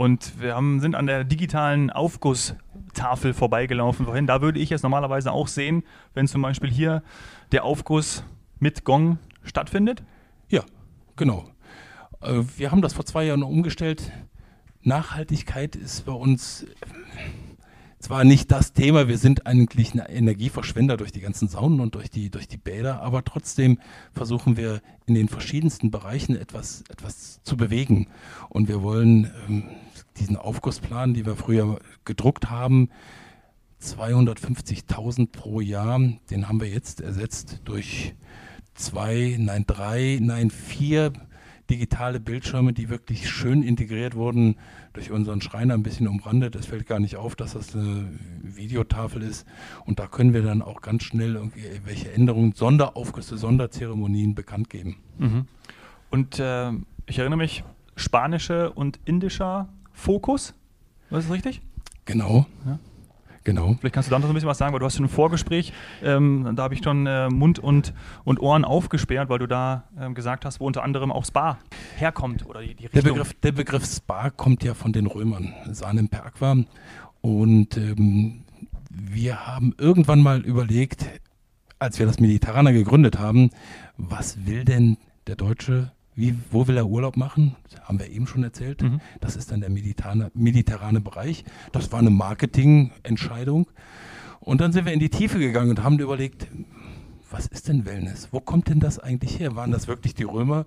Und 0.00 0.40
wir 0.40 0.54
haben, 0.54 0.80
sind 0.80 0.94
an 0.94 1.06
der 1.06 1.24
digitalen 1.24 1.90
Aufgusstafel 1.90 3.34
vorbeigelaufen 3.34 4.06
vorhin. 4.06 4.26
Da 4.26 4.40
würde 4.40 4.58
ich 4.58 4.72
es 4.72 4.82
normalerweise 4.82 5.30
auch 5.30 5.46
sehen, 5.46 5.82
wenn 6.14 6.26
zum 6.26 6.40
Beispiel 6.40 6.70
hier 6.70 7.02
der 7.52 7.64
Aufguss 7.64 8.24
mit 8.58 8.84
Gong 8.84 9.18
stattfindet. 9.42 10.02
Ja, 10.48 10.62
genau. 11.16 11.44
Äh, 12.22 12.44
wir 12.56 12.70
haben 12.70 12.80
das 12.80 12.94
vor 12.94 13.04
zwei 13.04 13.24
Jahren 13.24 13.42
umgestellt. 13.42 14.10
Nachhaltigkeit 14.80 15.76
ist 15.76 16.06
bei 16.06 16.12
uns 16.12 16.64
zwar 17.98 18.24
nicht 18.24 18.50
das 18.50 18.72
Thema, 18.72 19.06
wir 19.06 19.18
sind 19.18 19.46
eigentlich 19.46 19.92
ein 19.92 19.98
Energieverschwender 19.98 20.96
durch 20.96 21.12
die 21.12 21.20
ganzen 21.20 21.48
Saunen 21.48 21.80
und 21.80 21.94
durch 21.94 22.08
die, 22.08 22.30
durch 22.30 22.48
die 22.48 22.56
Bäder, 22.56 23.02
aber 23.02 23.22
trotzdem 23.22 23.78
versuchen 24.14 24.56
wir 24.56 24.80
in 25.04 25.14
den 25.14 25.28
verschiedensten 25.28 25.90
Bereichen 25.90 26.34
etwas, 26.34 26.84
etwas 26.88 27.42
zu 27.42 27.58
bewegen. 27.58 28.08
Und 28.48 28.68
wir 28.68 28.82
wollen 28.82 29.30
ähm, 29.46 29.64
diesen 30.20 30.36
Aufgussplan, 30.36 31.14
die 31.14 31.26
wir 31.26 31.36
früher 31.36 31.78
gedruckt 32.04 32.50
haben, 32.50 32.90
250.000 33.82 35.32
pro 35.32 35.60
Jahr, 35.60 35.98
den 36.30 36.48
haben 36.48 36.60
wir 36.60 36.68
jetzt 36.68 37.00
ersetzt 37.00 37.62
durch 37.64 38.14
zwei, 38.74 39.36
nein 39.38 39.64
drei, 39.66 40.18
nein 40.20 40.50
vier 40.50 41.12
digitale 41.70 42.18
Bildschirme, 42.18 42.72
die 42.72 42.88
wirklich 42.88 43.30
schön 43.30 43.62
integriert 43.62 44.16
wurden, 44.16 44.56
durch 44.92 45.12
unseren 45.12 45.40
Schreiner 45.40 45.74
ein 45.74 45.84
bisschen 45.84 46.08
umrandet. 46.08 46.56
Es 46.56 46.66
fällt 46.66 46.86
gar 46.86 46.98
nicht 46.98 47.16
auf, 47.16 47.36
dass 47.36 47.52
das 47.52 47.74
eine 47.76 48.10
Videotafel 48.42 49.22
ist. 49.22 49.46
Und 49.86 50.00
da 50.00 50.08
können 50.08 50.34
wir 50.34 50.42
dann 50.42 50.62
auch 50.62 50.82
ganz 50.82 51.04
schnell 51.04 51.36
irgendwelche 51.36 52.12
Änderungen, 52.12 52.52
Sonderaufgüsse, 52.54 53.38
Sonderzeremonien 53.38 54.34
bekannt 54.34 54.68
geben. 54.68 54.96
Mhm. 55.18 55.46
Und 56.10 56.40
äh, 56.40 56.72
ich 57.06 57.20
erinnere 57.20 57.38
mich, 57.38 57.62
spanische 57.94 58.72
und 58.72 58.98
indischer 59.04 59.68
Fokus, 60.00 60.54
das 61.10 61.30
richtig? 61.30 61.60
Genau. 62.06 62.46
Ja. 62.66 62.78
Genau. 63.44 63.74
Vielleicht 63.80 63.94
kannst 63.94 64.08
du 64.08 64.10
da 64.10 64.18
noch 64.18 64.28
ein 64.28 64.34
bisschen 64.34 64.48
was 64.48 64.58
sagen, 64.58 64.72
weil 64.72 64.80
du 64.80 64.86
hast 64.86 64.96
schon 64.96 65.06
ein 65.06 65.10
Vorgespräch, 65.10 65.72
ähm, 66.02 66.52
da 66.56 66.64
habe 66.64 66.74
ich 66.74 66.82
schon 66.82 67.06
äh, 67.06 67.28
Mund 67.30 67.58
und, 67.58 67.94
und 68.24 68.38
Ohren 68.40 68.64
aufgesperrt, 68.64 69.28
weil 69.30 69.38
du 69.38 69.46
da 69.46 69.84
ähm, 69.98 70.14
gesagt 70.14 70.44
hast, 70.44 70.60
wo 70.60 70.66
unter 70.66 70.82
anderem 70.82 71.10
auch 71.10 71.24
Spa 71.24 71.58
herkommt 71.96 72.46
oder 72.46 72.60
die, 72.60 72.74
die 72.74 72.88
Der 72.88 73.02
Begriff, 73.02 73.32
der 73.34 73.52
Begriff 73.52 73.86
Spa 73.86 74.30
kommt 74.30 74.62
ja 74.62 74.74
von 74.74 74.92
den 74.92 75.06
Römern, 75.06 75.54
Sanem 75.70 76.08
per 76.08 76.26
Aqua. 76.26 76.56
Und 77.22 77.76
ähm, 77.76 78.44
wir 78.90 79.46
haben 79.46 79.74
irgendwann 79.78 80.20
mal 80.20 80.40
überlegt, 80.40 81.06
als 81.78 81.98
wir 81.98 82.06
das 82.06 82.20
Mediterraner 82.20 82.72
gegründet 82.72 83.18
haben, 83.18 83.50
was 83.96 84.46
will 84.46 84.64
denn 84.64 84.98
der 85.26 85.36
Deutsche 85.36 85.92
wie, 86.20 86.36
wo 86.50 86.68
will 86.68 86.76
er 86.76 86.86
Urlaub 86.86 87.16
machen? 87.16 87.56
Das 87.70 87.80
haben 87.82 87.98
wir 87.98 88.08
eben 88.10 88.26
schon 88.26 88.44
erzählt. 88.44 88.82
Mhm. 88.82 89.00
Das 89.20 89.36
ist 89.36 89.50
dann 89.50 89.60
der 89.60 89.70
mediterrane, 89.70 90.30
mediterrane 90.34 91.00
Bereich. 91.00 91.44
Das 91.72 91.90
war 91.92 91.98
eine 91.98 92.10
Marketingentscheidung. 92.10 93.66
Und 94.40 94.60
dann 94.60 94.72
sind 94.72 94.84
wir 94.84 94.92
in 94.92 95.00
die 95.00 95.10
Tiefe 95.10 95.38
gegangen 95.38 95.70
und 95.70 95.82
haben 95.82 95.98
überlegt, 95.98 96.46
was 97.30 97.46
ist 97.46 97.68
denn 97.68 97.84
Wellness? 97.84 98.28
Wo 98.32 98.40
kommt 98.40 98.68
denn 98.68 98.80
das 98.80 98.98
eigentlich 98.98 99.38
her? 99.38 99.56
Waren 99.56 99.70
das 99.70 99.88
wirklich 99.88 100.14
die 100.14 100.24
Römer? 100.24 100.66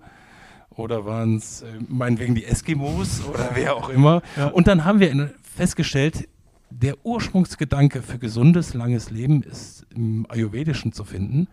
Oder 0.70 1.04
waren 1.04 1.36
es 1.36 1.62
äh, 1.62 1.66
meinetwegen 1.88 2.34
die 2.34 2.44
Eskimos 2.44 3.24
oder 3.24 3.50
wer 3.54 3.76
auch 3.76 3.88
immer? 3.90 4.22
Ja. 4.36 4.48
Und 4.48 4.66
dann 4.66 4.84
haben 4.84 4.98
wir 4.98 5.32
festgestellt, 5.42 6.28
der 6.70 6.96
Ursprungsgedanke 7.04 8.02
für 8.02 8.18
gesundes, 8.18 8.74
langes 8.74 9.10
Leben 9.10 9.42
ist 9.42 9.86
im 9.94 10.26
Ayurvedischen 10.28 10.92
zu 10.92 11.04
finden. 11.04 11.46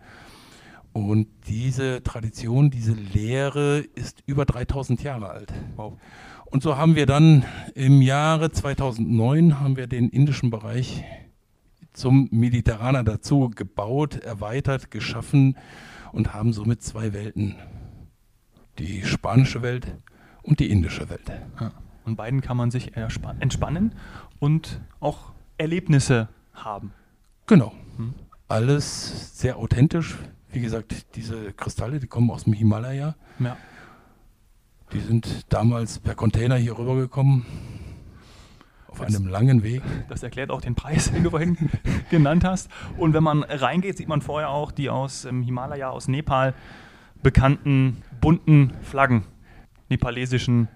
Und 0.92 1.28
diese 1.48 2.02
Tradition, 2.02 2.70
diese 2.70 2.92
Lehre 2.92 3.78
ist 3.94 4.22
über 4.26 4.44
3000 4.44 5.02
Jahre 5.02 5.30
alt. 5.30 5.52
Wow. 5.76 5.98
Und 6.46 6.62
so 6.62 6.76
haben 6.76 6.96
wir 6.96 7.06
dann 7.06 7.44
im 7.74 8.02
Jahre 8.02 8.50
2009 8.50 9.58
haben 9.58 9.76
wir 9.76 9.86
den 9.86 10.10
indischen 10.10 10.50
Bereich 10.50 11.02
zum 11.94 12.28
Mediterraner 12.30 13.04
dazu 13.04 13.50
gebaut, 13.54 14.16
erweitert, 14.16 14.90
geschaffen 14.90 15.56
und 16.12 16.34
haben 16.34 16.52
somit 16.52 16.82
zwei 16.82 17.14
Welten. 17.14 17.56
Die 18.78 19.02
spanische 19.02 19.62
Welt 19.62 19.96
und 20.42 20.60
die 20.60 20.70
indische 20.70 21.08
Welt. 21.08 21.30
Ja. 21.58 21.72
Und 22.04 22.16
beiden 22.16 22.40
kann 22.40 22.56
man 22.56 22.70
sich 22.70 22.96
entspannen 22.96 23.94
und 24.38 24.80
auch 25.00 25.32
Erlebnisse 25.56 26.28
haben. 26.52 26.92
Genau. 27.46 27.72
Hm. 27.96 28.14
Alles 28.48 29.38
sehr 29.38 29.56
authentisch, 29.56 30.18
wie 30.52 30.60
gesagt, 30.60 31.14
diese 31.14 31.52
Kristalle, 31.52 31.98
die 31.98 32.06
kommen 32.06 32.30
aus 32.30 32.44
dem 32.44 32.52
Himalaya. 32.52 33.14
Ja. 33.38 33.56
Die 34.92 35.00
sind 35.00 35.46
damals 35.52 35.98
per 35.98 36.14
Container 36.14 36.56
hier 36.56 36.78
rübergekommen. 36.78 37.46
Auf 38.88 39.00
das, 39.00 39.16
einem 39.16 39.26
langen 39.26 39.62
Weg. 39.62 39.82
Das 40.10 40.22
erklärt 40.22 40.50
auch 40.50 40.60
den 40.60 40.74
Preis, 40.74 41.10
den 41.10 41.24
du 41.24 41.30
vorhin 41.30 41.56
genannt 42.10 42.44
hast. 42.44 42.70
Und 42.98 43.14
wenn 43.14 43.22
man 43.22 43.42
reingeht, 43.42 43.96
sieht 43.96 44.08
man 44.08 44.20
vorher 44.20 44.50
auch 44.50 44.70
die 44.70 44.90
aus 44.90 45.22
dem 45.22 45.42
Himalaya, 45.42 45.88
aus 45.88 46.08
Nepal 46.08 46.54
bekannten 47.22 48.02
bunten 48.20 48.72
Flaggen, 48.82 49.24
nepalesischen 49.88 50.68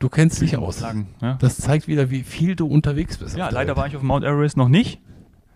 Du 0.00 0.08
kennst 0.08 0.40
dich 0.40 0.56
aus. 0.56 0.78
Flaggen, 0.78 1.08
ja? 1.20 1.34
Das 1.34 1.58
zeigt 1.58 1.86
wieder, 1.86 2.10
wie 2.10 2.22
viel 2.22 2.56
du 2.56 2.66
unterwegs 2.66 3.18
bist. 3.18 3.36
Ja, 3.36 3.50
leider 3.50 3.68
Welt. 3.68 3.76
war 3.76 3.86
ich 3.86 3.96
auf 3.96 4.02
Mount 4.02 4.24
Everest 4.24 4.56
noch 4.56 4.70
nicht. 4.70 4.98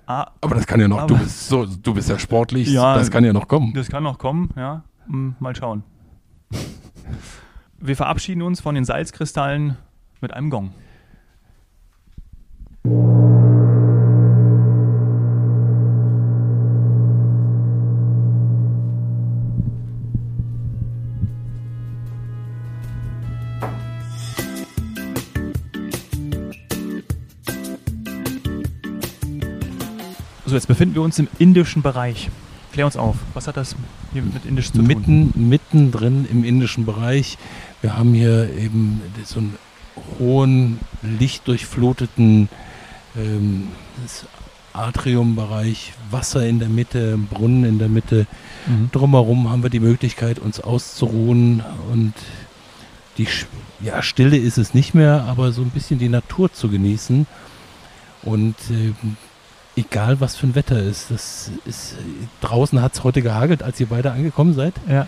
Ah, 0.07 0.31
aber 0.41 0.55
das 0.57 0.67
kann 0.67 0.81
ja 0.81 0.89
noch, 0.89 1.07
du 1.07 1.17
bist, 1.17 1.49
so, 1.49 1.65
du 1.65 1.95
bist 1.95 2.11
ja 2.11 2.19
sportlich, 2.19 2.69
ja, 2.69 2.95
das 2.95 3.11
kann 3.11 3.25
ja 3.25 3.33
noch 3.33 3.49
kommen. 3.49 3.73
Das 3.75 3.89
kann 3.89 4.03
noch 4.03 4.19
kommen, 4.19 4.51
ja. 4.57 4.85
Hm, 5.07 5.35
mal 5.39 5.57
schauen. 5.57 5.83
Wir 7.79 7.97
verabschieden 7.97 8.43
uns 8.43 8.61
von 8.61 8.75
den 8.75 8.85
Salzkristallen 8.85 9.77
mit 10.21 10.33
einem 10.33 10.51
Gong. 10.51 10.73
So, 30.55 30.59
jetzt 30.59 30.69
befinden 30.69 30.95
wir 30.95 31.03
uns 31.03 31.19
im 31.19 31.27
indischen 31.41 31.83
Bereich. 31.83 32.31
Klär 32.73 32.87
uns 32.87 32.97
auf. 32.97 33.17
Was 33.33 33.49
hat 33.49 33.57
das 33.57 33.75
hier 34.13 34.23
mit 34.23 34.45
Indisch 34.45 34.71
zu 34.71 34.79
tun? 34.79 34.87
Mitten, 34.87 35.33
mittendrin 35.49 36.29
im 36.31 36.45
indischen 36.45 36.87
Bereich. 36.87 37.39
Wir 37.83 37.97
haben 37.97 38.15
hier 38.15 38.57
eben 38.57 39.03
so 39.25 39.41
einen 39.41 39.59
hohen, 40.21 40.79
lichtdurchfluteten 41.03 42.49
ähm, 43.17 43.67
Atriumbereich, 44.73 45.93
Wasser 46.13 46.47
in 46.47 46.61
der 46.61 46.69
Mitte, 46.69 47.19
Brunnen 47.19 47.65
in 47.65 47.81
der 47.81 47.89
Mitte. 47.89 48.29
Mhm. 48.69 48.91
Drumherum 48.93 49.51
haben 49.51 49.65
wir 49.65 49.71
die 49.71 49.81
Möglichkeit, 49.81 50.39
uns 50.39 50.61
auszuruhen 50.61 51.65
und 51.91 52.15
die 53.19 53.27
ja, 53.81 54.05
Stille 54.05 54.37
ist 54.37 54.59
es 54.59 54.73
nicht 54.73 54.95
mehr, 54.95 55.25
aber 55.25 55.51
so 55.51 55.63
ein 55.63 55.71
bisschen 55.71 55.99
die 55.99 56.09
Natur 56.09 56.53
zu 56.53 56.69
genießen. 56.69 57.27
Und 58.23 58.55
ähm, 58.71 59.17
egal 59.77 60.21
was 60.21 60.37
für 60.37 60.47
ein 60.47 60.55
Wetter 60.55 60.81
ist, 60.81 61.11
das 61.11 61.51
ist 61.65 61.97
draußen 62.41 62.81
hat 62.81 62.95
es 62.95 63.05
heute 63.05 63.23
gehagelt, 63.23 63.63
als 63.63 63.81
ihr 63.81 63.87
beide 63.87 64.13
angekommen 64.13 64.55
seid. 64.55 64.75
Ja. 64.89 65.07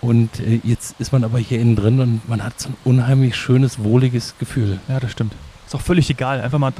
Und 0.00 0.40
äh, 0.40 0.60
jetzt 0.64 0.96
ist 0.98 1.12
man 1.12 1.24
aber 1.24 1.38
hier 1.38 1.60
innen 1.60 1.76
drin 1.76 2.00
und 2.00 2.28
man 2.28 2.42
hat 2.42 2.58
so 2.60 2.70
ein 2.70 2.76
unheimlich 2.84 3.36
schönes, 3.36 3.82
wohliges 3.82 4.34
Gefühl. 4.38 4.80
Ja, 4.88 4.98
das 4.98 5.12
stimmt. 5.12 5.34
Ist 5.66 5.74
auch 5.74 5.80
völlig 5.80 6.10
egal. 6.10 6.40
Einfach 6.40 6.58
mal 6.58 6.72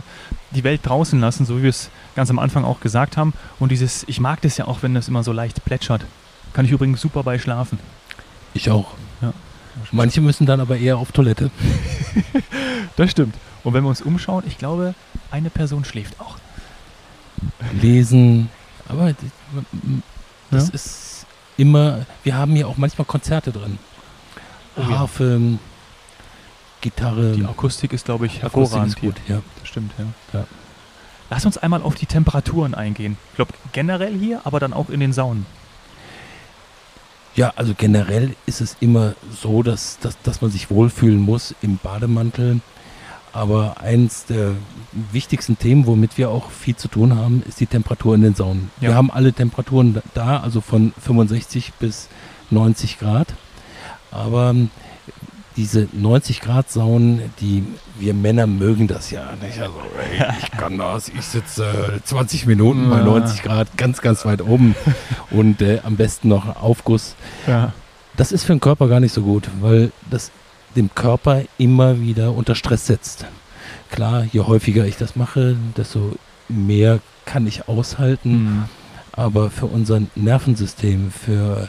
die 0.51 0.65
Welt 0.65 0.81
draußen 0.85 1.21
lassen, 1.21 1.47
so 1.47 1.59
wie 1.59 1.62
wir 1.62 1.71
es 1.71 1.89
ganz 2.17 2.31
am 2.31 2.39
Anfang 2.39 2.65
auch 2.65 2.81
gesagt 2.81 3.17
haben. 3.17 3.33
Und 3.61 3.71
dieses, 3.71 4.05
ich 4.09 4.19
mag 4.19 4.41
das 4.43 4.57
ja 4.57 4.67
auch, 4.67 4.83
wenn 4.83 4.93
das 4.93 5.09
immer 5.09 5.23
so 5.23 5.33
leicht 5.33 5.65
plätschert. 5.65 6.05
Kann 6.53 6.65
ich 6.65 6.73
übrigens 6.73 7.01
super 7.01 7.23
bei 7.23 7.39
schlafen. 7.39 7.79
Ich 8.55 8.71
auch. 8.71 8.93
Ja. 9.23 9.33
Manche 9.93 10.21
müssen 10.21 10.45
dann 10.45 10.61
aber 10.61 10.77
eher 10.77 10.99
auf 10.99 11.12
Toilette. 11.12 11.51
Das 12.97 13.11
stimmt. 13.11 13.35
Und 13.65 13.73
wenn 13.73 13.85
wir 13.85 13.89
uns 13.89 14.03
umschauen, 14.03 14.45
ich 14.47 14.59
glaube, 14.59 14.95
eine 15.31 15.49
Person 15.49 15.87
schläft 15.87 16.21
auch. 16.21 16.37
Lesen. 17.81 18.49
Aber 18.89 19.15
das 20.51 20.69
Ja. 20.69 20.75
ist 20.75 21.27
immer, 21.57 22.07
wir 22.25 22.35
haben 22.37 22.55
hier 22.55 22.69
auch 22.69 22.77
manchmal 22.77 23.05
Konzerte 23.07 23.53
drin. 23.53 23.79
Oh 24.77 24.81
ja. 24.83 24.99
Harfe, 25.01 25.59
Gitarre. 26.81 27.33
Die 27.33 27.45
Akustik 27.45 27.93
ist, 27.93 28.05
glaube 28.07 28.27
ich, 28.27 28.43
Akustik 28.45 28.79
hervorragend 28.81 28.95
ist 28.97 29.01
gut, 29.01 29.17
ja. 29.29 29.41
Das 29.61 29.69
stimmt, 29.69 29.93
ja. 29.99 30.05
Ja. 30.41 30.47
Lass 31.31 31.47
uns 31.47 31.57
einmal 31.59 31.83
auf 31.83 31.95
die 31.95 32.07
Temperaturen 32.07 32.75
eingehen. 32.75 33.17
Ich 33.31 33.37
glaube, 33.37 33.55
generell 33.73 34.13
hier, 34.19 34.41
aber 34.45 34.61
dann 34.61 34.73
auch 34.73 34.91
in 34.91 35.01
den 35.01 35.13
Saunen. 35.13 35.47
Ja, 37.35 37.53
also 37.57 37.73
generell 37.75 38.37
ist 38.45 38.61
es 38.61 38.77
immer 38.81 39.15
so, 39.41 39.63
dass, 39.63 39.99
dass, 40.01 40.21
dass 40.23 40.43
man 40.43 40.51
sich 40.51 40.71
wohlfühlen 40.71 41.19
muss 41.21 41.55
im 41.63 41.79
Bademantel. 41.79 42.61
Aber 43.33 43.81
eins 43.81 44.27
der 44.27 44.53
wichtigsten 45.11 45.59
Themen, 45.59 45.87
womit 45.87 46.19
wir 46.19 46.29
auch 46.31 46.51
viel 46.51 46.77
zu 46.77 46.89
tun 46.89 47.17
haben, 47.17 47.43
ist 47.49 47.61
die 47.61 47.67
Temperatur 47.67 48.15
in 48.15 48.21
den 48.23 48.35
Saunen. 48.35 48.71
Ja. 48.81 48.91
Wir 48.91 48.95
haben 48.95 49.11
alle 49.11 49.33
Temperaturen 49.33 50.03
da- 50.15 50.41
also 50.41 50.61
von 50.61 50.93
65 51.01 51.73
bis 51.79 52.09
90 52.51 52.99
Grad. 52.99 53.29
Aber 54.11 54.51
ähm, 54.51 54.69
diese 55.57 55.89
90 55.93 56.41
Grad 56.43 56.71
Saunen, 56.71 57.21
die 57.41 57.65
wir 57.99 58.12
Männer 58.15 58.47
mögen 58.47 58.87
das 58.89 59.11
ja. 59.11 59.33
Nicht? 59.43 59.59
Also, 59.61 59.75
ey, 60.11 60.27
ich 60.43 60.51
kann 60.51 60.77
das. 60.77 61.09
Ich 61.09 61.25
sitze 61.25 61.65
äh, 61.97 62.03
20 62.05 62.47
Minuten 62.47 62.91
bei 62.91 62.99
Ja. 62.99 63.05
90 63.05 63.43
Grad 63.43 63.77
ganz, 63.79 64.03
ganz 64.03 64.27
weit 64.27 64.43
oben 64.43 64.75
und 65.31 65.62
äh, 65.62 65.81
am 65.85 65.97
besten 65.97 66.29
noch 66.29 66.57
Aufguss. 66.62 67.15
Ja. 67.47 67.73
Das 68.17 68.31
ist 68.33 68.45
für 68.45 68.53
den 68.53 68.61
Körper 68.61 68.89
gar 68.89 69.01
nicht 69.01 69.15
so 69.15 69.23
gut, 69.23 69.49
weil 69.62 69.91
das 70.11 70.31
dem 70.76 70.95
Körper 70.95 71.43
immer 71.59 72.00
wieder 72.00 72.33
unter 72.33 72.55
Stress 72.55 72.87
setzt. 72.87 73.26
Klar, 73.91 74.25
je 74.33 74.41
häufiger 74.41 74.87
ich 74.87 74.97
das 74.97 75.17
mache, 75.17 75.57
desto 75.76 76.16
mehr 76.49 77.01
kann 77.25 77.47
ich 77.47 77.68
aushalten. 77.68 78.31
Mhm. 78.33 78.64
Aber 79.12 79.51
für 79.51 79.66
unser 79.66 80.01
Nervensystem, 80.14 81.11
für, 81.11 81.68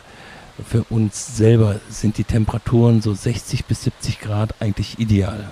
für 0.65 0.83
uns 0.89 1.35
selber 1.35 1.81
sind 1.89 2.17
die 2.17 2.23
Temperaturen 2.23 3.01
so 3.01 3.13
60 3.13 3.65
bis 3.65 3.83
70 3.83 4.19
Grad 4.19 4.55
eigentlich 4.61 4.97
ideal. 4.99 5.49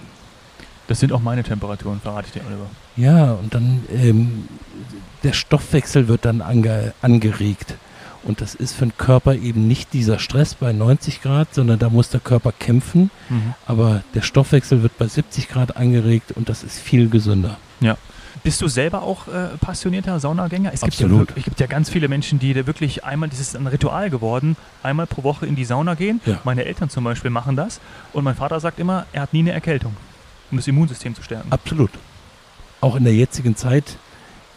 Das 0.88 1.00
sind 1.00 1.12
auch 1.12 1.22
meine 1.22 1.44
Temperaturen, 1.44 2.00
verrate 2.02 2.28
ich 2.28 2.34
dir, 2.34 2.48
Oliver. 2.48 2.68
Ja, 2.96 3.34
und 3.34 3.54
dann 3.54 3.84
ähm, 3.94 4.48
der 5.24 5.34
Stoffwechsel 5.34 6.08
wird 6.08 6.26
dann 6.26 6.42
ange, 6.42 6.94
angeregt. 7.02 7.76
Und 8.24 8.42
das 8.42 8.56
ist 8.56 8.74
für 8.74 8.86
den 8.86 8.98
Körper 8.98 9.36
eben 9.36 9.68
nicht 9.68 9.94
dieser 9.94 10.20
Stress 10.20 10.56
bei 10.56 10.74
90 10.74 11.22
Grad, 11.22 11.54
sondern 11.54 11.80
da 11.80 11.90
muss 11.90 12.10
der 12.10 12.20
Körper 12.20 12.52
kämpfen. 12.52 13.10
Mhm. 13.30 13.54
Aber 13.66 14.04
der 14.14 14.22
Stoffwechsel 14.22 14.84
wird 14.84 14.98
bei 14.98 15.08
70 15.08 15.50
Grad 15.50 15.78
angeregt 15.78 16.32
und 16.34 16.50
das 16.50 16.64
ist 16.64 16.80
viel 16.80 17.10
gesünder. 17.10 17.58
Bist 18.44 18.60
du 18.62 18.68
selber 18.68 19.04
auch 19.04 19.28
äh, 19.28 19.50
passionierter 19.60 20.20
Saunagänger? 20.20 20.72
Es 20.74 20.82
gibt, 20.82 21.00
ja, 21.00 21.08
es 21.36 21.44
gibt 21.44 21.60
ja 21.60 21.68
ganz 21.68 21.90
viele 21.90 22.08
Menschen, 22.08 22.40
die 22.40 22.54
da 22.54 22.66
wirklich 22.66 23.04
einmal, 23.04 23.30
das 23.30 23.40
ist 23.40 23.56
ein 23.56 23.68
Ritual 23.68 24.10
geworden, 24.10 24.58
einmal 24.82 25.06
pro 25.06 25.24
Woche 25.24 25.46
in 25.46 25.56
die 25.56 25.66
Sauna 25.66 25.94
gehen. 25.94 26.22
Ja. 26.26 26.40
Meine 26.44 26.66
Eltern 26.66 26.90
zum 26.90 27.04
Beispiel 27.04 27.30
machen 27.30 27.56
das. 27.56 27.80
Und 28.14 28.24
mein 28.24 28.36
Vater 28.36 28.60
sagt 28.60 28.80
immer, 28.80 29.06
er 29.14 29.24
hat 29.24 29.34
nie 29.34 29.40
eine 29.40 29.52
Erkältung, 29.52 29.96
um 30.50 30.58
das 30.58 30.68
Immunsystem 30.68 31.14
zu 31.14 31.22
stärken. 31.22 31.52
Absolut. 31.52 31.92
Auch 32.80 32.96
in 32.96 33.04
der 33.04 33.14
jetzigen 33.14 33.56
Zeit, 33.56 33.98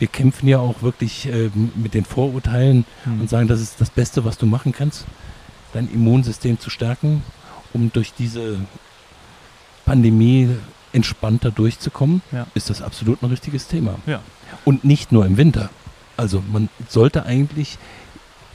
wir 0.04 0.08
kämpfen 0.08 0.46
ja 0.48 0.58
auch 0.58 0.82
wirklich 0.82 1.26
äh, 1.32 1.48
mit 1.76 1.94
den 1.94 2.04
Vorurteilen 2.04 2.84
Hm. 3.04 3.22
und 3.22 3.30
sagen, 3.30 3.48
das 3.48 3.62
ist 3.62 3.80
das 3.80 3.88
Beste, 3.88 4.26
was 4.26 4.36
du 4.36 4.44
machen 4.44 4.72
kannst, 4.72 5.06
dein 5.72 5.88
Immunsystem 5.90 6.60
zu 6.60 6.68
stärken, 6.68 7.22
um 7.72 7.90
durch 7.90 8.12
diese 8.12 8.58
Pandemie 9.86 10.50
entspannter 10.92 11.50
durchzukommen, 11.50 12.20
Ja. 12.32 12.46
ist 12.54 12.68
das 12.68 12.82
absolut 12.82 13.22
ein 13.22 13.30
richtiges 13.30 13.66
Thema. 13.66 13.94
Ja. 14.06 14.20
Und 14.66 14.84
nicht 14.84 15.10
nur 15.10 15.24
im 15.24 15.38
Winter. 15.38 15.70
Also 16.18 16.42
man 16.52 16.68
sollte 16.88 17.24
eigentlich 17.24 17.78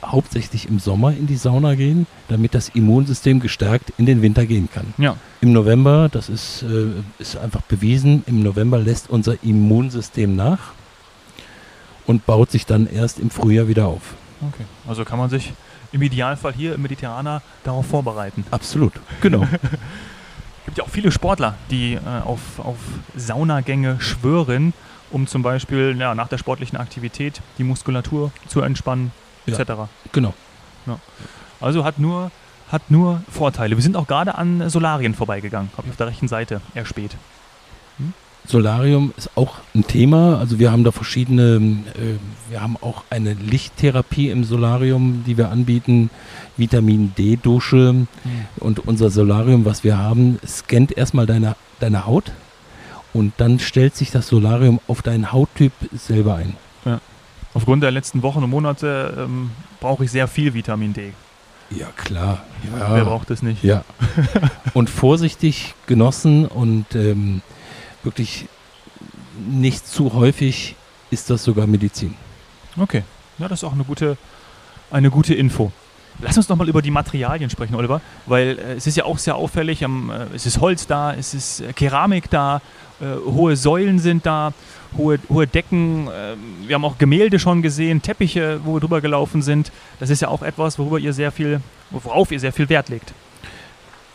hauptsächlich 0.04 0.68
im 0.68 0.78
Sommer 0.78 1.10
in 1.12 1.26
die 1.26 1.36
Sauna 1.36 1.74
gehen, 1.74 2.06
damit 2.28 2.54
das 2.54 2.70
Immunsystem 2.70 3.40
gestärkt 3.40 3.92
in 3.98 4.06
den 4.06 4.22
Winter 4.22 4.46
gehen 4.46 4.68
kann. 4.72 4.94
Ja. 4.98 5.16
Im 5.40 5.52
November, 5.52 6.08
das 6.10 6.28
ist, 6.28 6.62
äh, 6.62 6.92
ist 7.18 7.36
einfach 7.36 7.62
bewiesen, 7.62 8.22
im 8.26 8.40
November 8.42 8.78
lässt 8.78 9.10
unser 9.10 9.42
Immunsystem 9.42 10.36
nach 10.36 10.60
und 12.06 12.26
baut 12.26 12.50
sich 12.50 12.66
dann 12.66 12.86
erst 12.86 13.18
im 13.18 13.30
Frühjahr 13.30 13.68
wieder 13.68 13.86
auf. 13.86 14.14
Okay. 14.40 14.64
Also 14.88 15.04
kann 15.04 15.18
man 15.18 15.30
sich 15.30 15.52
im 15.92 16.02
Idealfall 16.02 16.52
hier 16.52 16.74
im 16.74 16.82
Mediterraner 16.82 17.42
darauf 17.64 17.86
vorbereiten. 17.86 18.44
Absolut. 18.50 18.92
Genau. 19.20 19.42
Es 19.42 19.50
gibt 20.66 20.78
ja 20.78 20.84
auch 20.84 20.88
viele 20.88 21.10
Sportler, 21.12 21.56
die 21.70 21.94
äh, 21.94 22.00
auf, 22.24 22.40
auf 22.58 22.76
Saunagänge 23.16 24.00
schwören, 24.00 24.72
um 25.10 25.26
zum 25.26 25.42
Beispiel 25.42 25.96
ja, 25.98 26.14
nach 26.14 26.28
der 26.28 26.38
sportlichen 26.38 26.78
Aktivität 26.78 27.40
die 27.58 27.64
Muskulatur 27.64 28.30
zu 28.46 28.60
entspannen, 28.62 29.10
Ja. 29.46 29.58
etc. 29.58 29.72
genau. 30.12 30.34
Also 31.60 31.84
hat 31.84 31.98
nur, 31.98 32.30
hat 32.72 32.90
nur 32.90 33.22
Vorteile. 33.30 33.76
Wir 33.76 33.82
sind 33.82 33.96
auch 33.96 34.06
gerade 34.06 34.36
an 34.36 34.70
Solarien 34.70 35.14
vorbeigegangen, 35.14 35.70
habe 35.76 35.86
ich 35.88 35.90
auf 35.90 35.96
der 35.98 36.06
rechten 36.06 36.26
Seite 36.28 36.62
erspäht. 36.74 37.16
Solarium 38.46 39.12
ist 39.16 39.30
auch 39.36 39.56
ein 39.74 39.86
Thema. 39.86 40.38
Also 40.38 40.58
wir 40.58 40.72
haben 40.72 40.84
da 40.84 40.92
verschiedene, 40.92 41.56
äh, 41.56 42.50
wir 42.50 42.60
haben 42.60 42.76
auch 42.80 43.04
eine 43.10 43.34
Lichttherapie 43.34 44.30
im 44.30 44.44
Solarium, 44.44 45.24
die 45.26 45.36
wir 45.38 45.50
anbieten, 45.50 46.10
Vitamin 46.56 47.12
D-Dusche 47.16 48.06
und 48.58 48.86
unser 48.86 49.10
Solarium, 49.10 49.64
was 49.64 49.84
wir 49.84 49.98
haben, 49.98 50.38
scannt 50.46 50.96
erstmal 50.96 51.26
deine, 51.26 51.56
deine 51.78 52.06
Haut 52.06 52.32
und 53.12 53.32
dann 53.38 53.58
stellt 53.58 53.96
sich 53.96 54.10
das 54.10 54.28
Solarium 54.28 54.80
auf 54.88 55.00
deinen 55.02 55.32
Hauttyp 55.32 55.72
selber 55.94 56.36
ein. 56.36 56.56
Aufgrund 57.52 57.82
der 57.82 57.90
letzten 57.90 58.22
Wochen 58.22 58.44
und 58.44 58.50
Monate 58.50 59.14
ähm, 59.18 59.50
brauche 59.80 60.04
ich 60.04 60.10
sehr 60.10 60.28
viel 60.28 60.54
Vitamin 60.54 60.92
D. 60.92 61.12
Ja, 61.70 61.86
klar. 61.96 62.44
Wer 62.62 63.04
braucht 63.04 63.30
es 63.30 63.42
nicht? 63.42 63.62
Ja. 63.64 63.84
und 64.74 64.90
vorsichtig 64.90 65.74
genossen 65.86 66.46
und 66.46 66.94
ähm, 66.94 67.42
wirklich 68.02 68.46
nicht 69.48 69.86
zu 69.86 70.12
häufig 70.12 70.76
ist 71.10 71.30
das 71.30 71.44
sogar 71.44 71.66
Medizin. 71.66 72.14
Okay. 72.76 73.04
Ja, 73.38 73.48
das 73.48 73.60
ist 73.60 73.64
auch 73.64 73.72
eine 73.72 73.84
gute, 73.84 74.16
eine 74.90 75.10
gute 75.10 75.34
Info. 75.34 75.72
Lass 76.22 76.36
uns 76.36 76.48
nochmal 76.48 76.68
über 76.68 76.82
die 76.82 76.90
Materialien 76.90 77.48
sprechen, 77.48 77.74
Oliver, 77.74 78.00
weil 78.26 78.58
äh, 78.58 78.74
es 78.74 78.86
ist 78.86 78.96
ja 78.96 79.04
auch 79.04 79.18
sehr 79.18 79.36
auffällig, 79.36 79.82
ähm, 79.82 80.10
äh, 80.10 80.34
es 80.34 80.44
ist 80.44 80.60
Holz 80.60 80.86
da, 80.86 81.14
es 81.14 81.32
ist 81.32 81.60
äh, 81.60 81.72
Keramik 81.72 82.28
da, 82.28 82.60
äh, 83.00 83.06
hohe 83.24 83.56
Säulen 83.56 83.98
sind 83.98 84.26
da, 84.26 84.52
hohe, 84.96 85.18
hohe 85.30 85.46
Decken, 85.46 86.08
ähm, 86.12 86.38
wir 86.66 86.74
haben 86.74 86.84
auch 86.84 86.98
Gemälde 86.98 87.38
schon 87.38 87.62
gesehen, 87.62 88.02
Teppiche, 88.02 88.60
wo 88.64 88.74
wir 88.74 88.80
drüber 88.80 89.00
gelaufen 89.00 89.40
sind. 89.40 89.72
Das 89.98 90.10
ist 90.10 90.20
ja 90.20 90.28
auch 90.28 90.42
etwas, 90.42 90.78
worüber 90.78 90.98
ihr 90.98 91.14
sehr 91.14 91.32
viel, 91.32 91.62
worauf 91.90 92.30
ihr 92.32 92.40
sehr 92.40 92.52
viel 92.52 92.68
Wert 92.68 92.90
legt. 92.90 93.14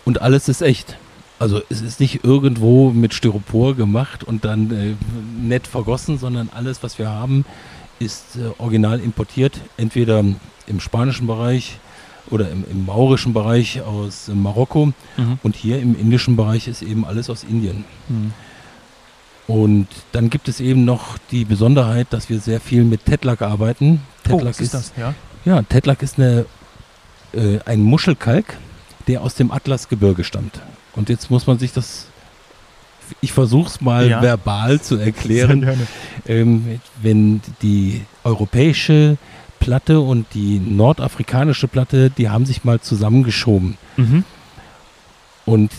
Und 0.03 0.21
alles 0.21 0.47
ist 0.47 0.61
echt. 0.61 0.97
Also 1.37 1.61
es 1.69 1.81
ist 1.81 1.99
nicht 1.99 2.23
irgendwo 2.23 2.91
mit 2.91 3.13
Styropor 3.13 3.75
gemacht 3.75 4.23
und 4.23 4.45
dann 4.45 4.71
äh, 4.71 4.95
nett 5.41 5.67
vergossen, 5.67 6.17
sondern 6.17 6.49
alles, 6.53 6.81
was 6.81 6.97
wir 6.97 7.09
haben, 7.09 7.45
ist 7.99 8.37
äh, 8.37 8.51
original 8.57 8.99
importiert. 8.99 9.59
Entweder 9.77 10.23
im 10.67 10.79
spanischen 10.79 11.27
Bereich 11.27 11.77
oder 12.29 12.49
im, 12.49 12.63
im 12.69 12.85
maurischen 12.85 13.33
Bereich 13.33 13.81
aus 13.81 14.29
äh, 14.29 14.33
Marokko. 14.33 14.93
Und 15.43 15.55
hier 15.55 15.79
im 15.79 15.99
indischen 15.99 16.35
Bereich 16.35 16.67
ist 16.67 16.81
eben 16.81 17.05
alles 17.05 17.29
aus 17.29 17.43
Indien. 17.43 17.83
Mhm. 18.07 18.33
Und 19.47 19.87
dann 20.11 20.29
gibt 20.29 20.47
es 20.47 20.59
eben 20.59 20.85
noch 20.85 21.17
die 21.31 21.45
Besonderheit, 21.45 22.07
dass 22.11 22.29
wir 22.29 22.39
sehr 22.39 22.59
viel 22.59 22.83
mit 22.83 23.05
Tetlack 23.05 23.41
arbeiten. 23.41 24.01
Oh, 24.25 24.29
Tetlack 24.29 24.45
was 24.45 24.59
ist 24.59 24.73
das? 24.73 24.93
Ja. 24.97 25.13
Ja, 25.43 25.61
Tetlack 25.61 26.01
ist 26.01 26.17
eine 26.17 26.45
äh, 27.33 27.59
ein 27.65 27.81
Muschelkalk, 27.81 28.57
der 29.07 29.21
aus 29.21 29.35
dem 29.35 29.51
Atlasgebirge 29.51 30.23
stammt. 30.23 30.61
Und 30.95 31.09
jetzt 31.09 31.29
muss 31.29 31.45
man 31.47 31.59
sich 31.59 31.73
das, 31.73 32.07
ich 33.21 33.31
versuche 33.33 33.67
es 33.67 33.81
mal 33.81 34.09
Ja. 34.09 34.21
verbal 34.21 34.81
zu 34.81 34.97
erklären. 34.97 35.87
Ähm, 36.27 36.79
wenn 37.03 37.41
die 37.61 38.01
europäische 38.23 39.17
Platte 39.59 39.99
und 39.99 40.25
die 40.33 40.59
nordafrikanische 40.59 41.67
Platte, 41.67 42.09
die 42.09 42.29
haben 42.29 42.47
sich 42.47 42.63
mal 42.63 42.79
zusammengeschoben. 42.81 43.77
Mhm. 43.95 44.23
Und 45.45 45.71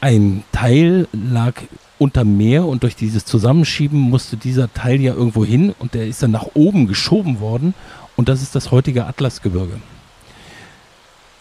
ein 0.00 0.42
Teil 0.52 1.06
lag 1.12 1.54
unter 1.98 2.24
Meer 2.24 2.64
und 2.64 2.82
durch 2.82 2.96
dieses 2.96 3.26
Zusammenschieben 3.26 3.98
musste 4.00 4.38
dieser 4.38 4.72
Teil 4.72 5.02
ja 5.02 5.12
irgendwo 5.12 5.44
hin 5.44 5.74
und 5.78 5.92
der 5.92 6.06
ist 6.06 6.22
dann 6.22 6.30
nach 6.30 6.46
oben 6.54 6.86
geschoben 6.86 7.40
worden 7.40 7.74
und 8.16 8.30
das 8.30 8.40
ist 8.40 8.54
das 8.54 8.70
heutige 8.70 9.04
Atlasgebirge. 9.06 9.74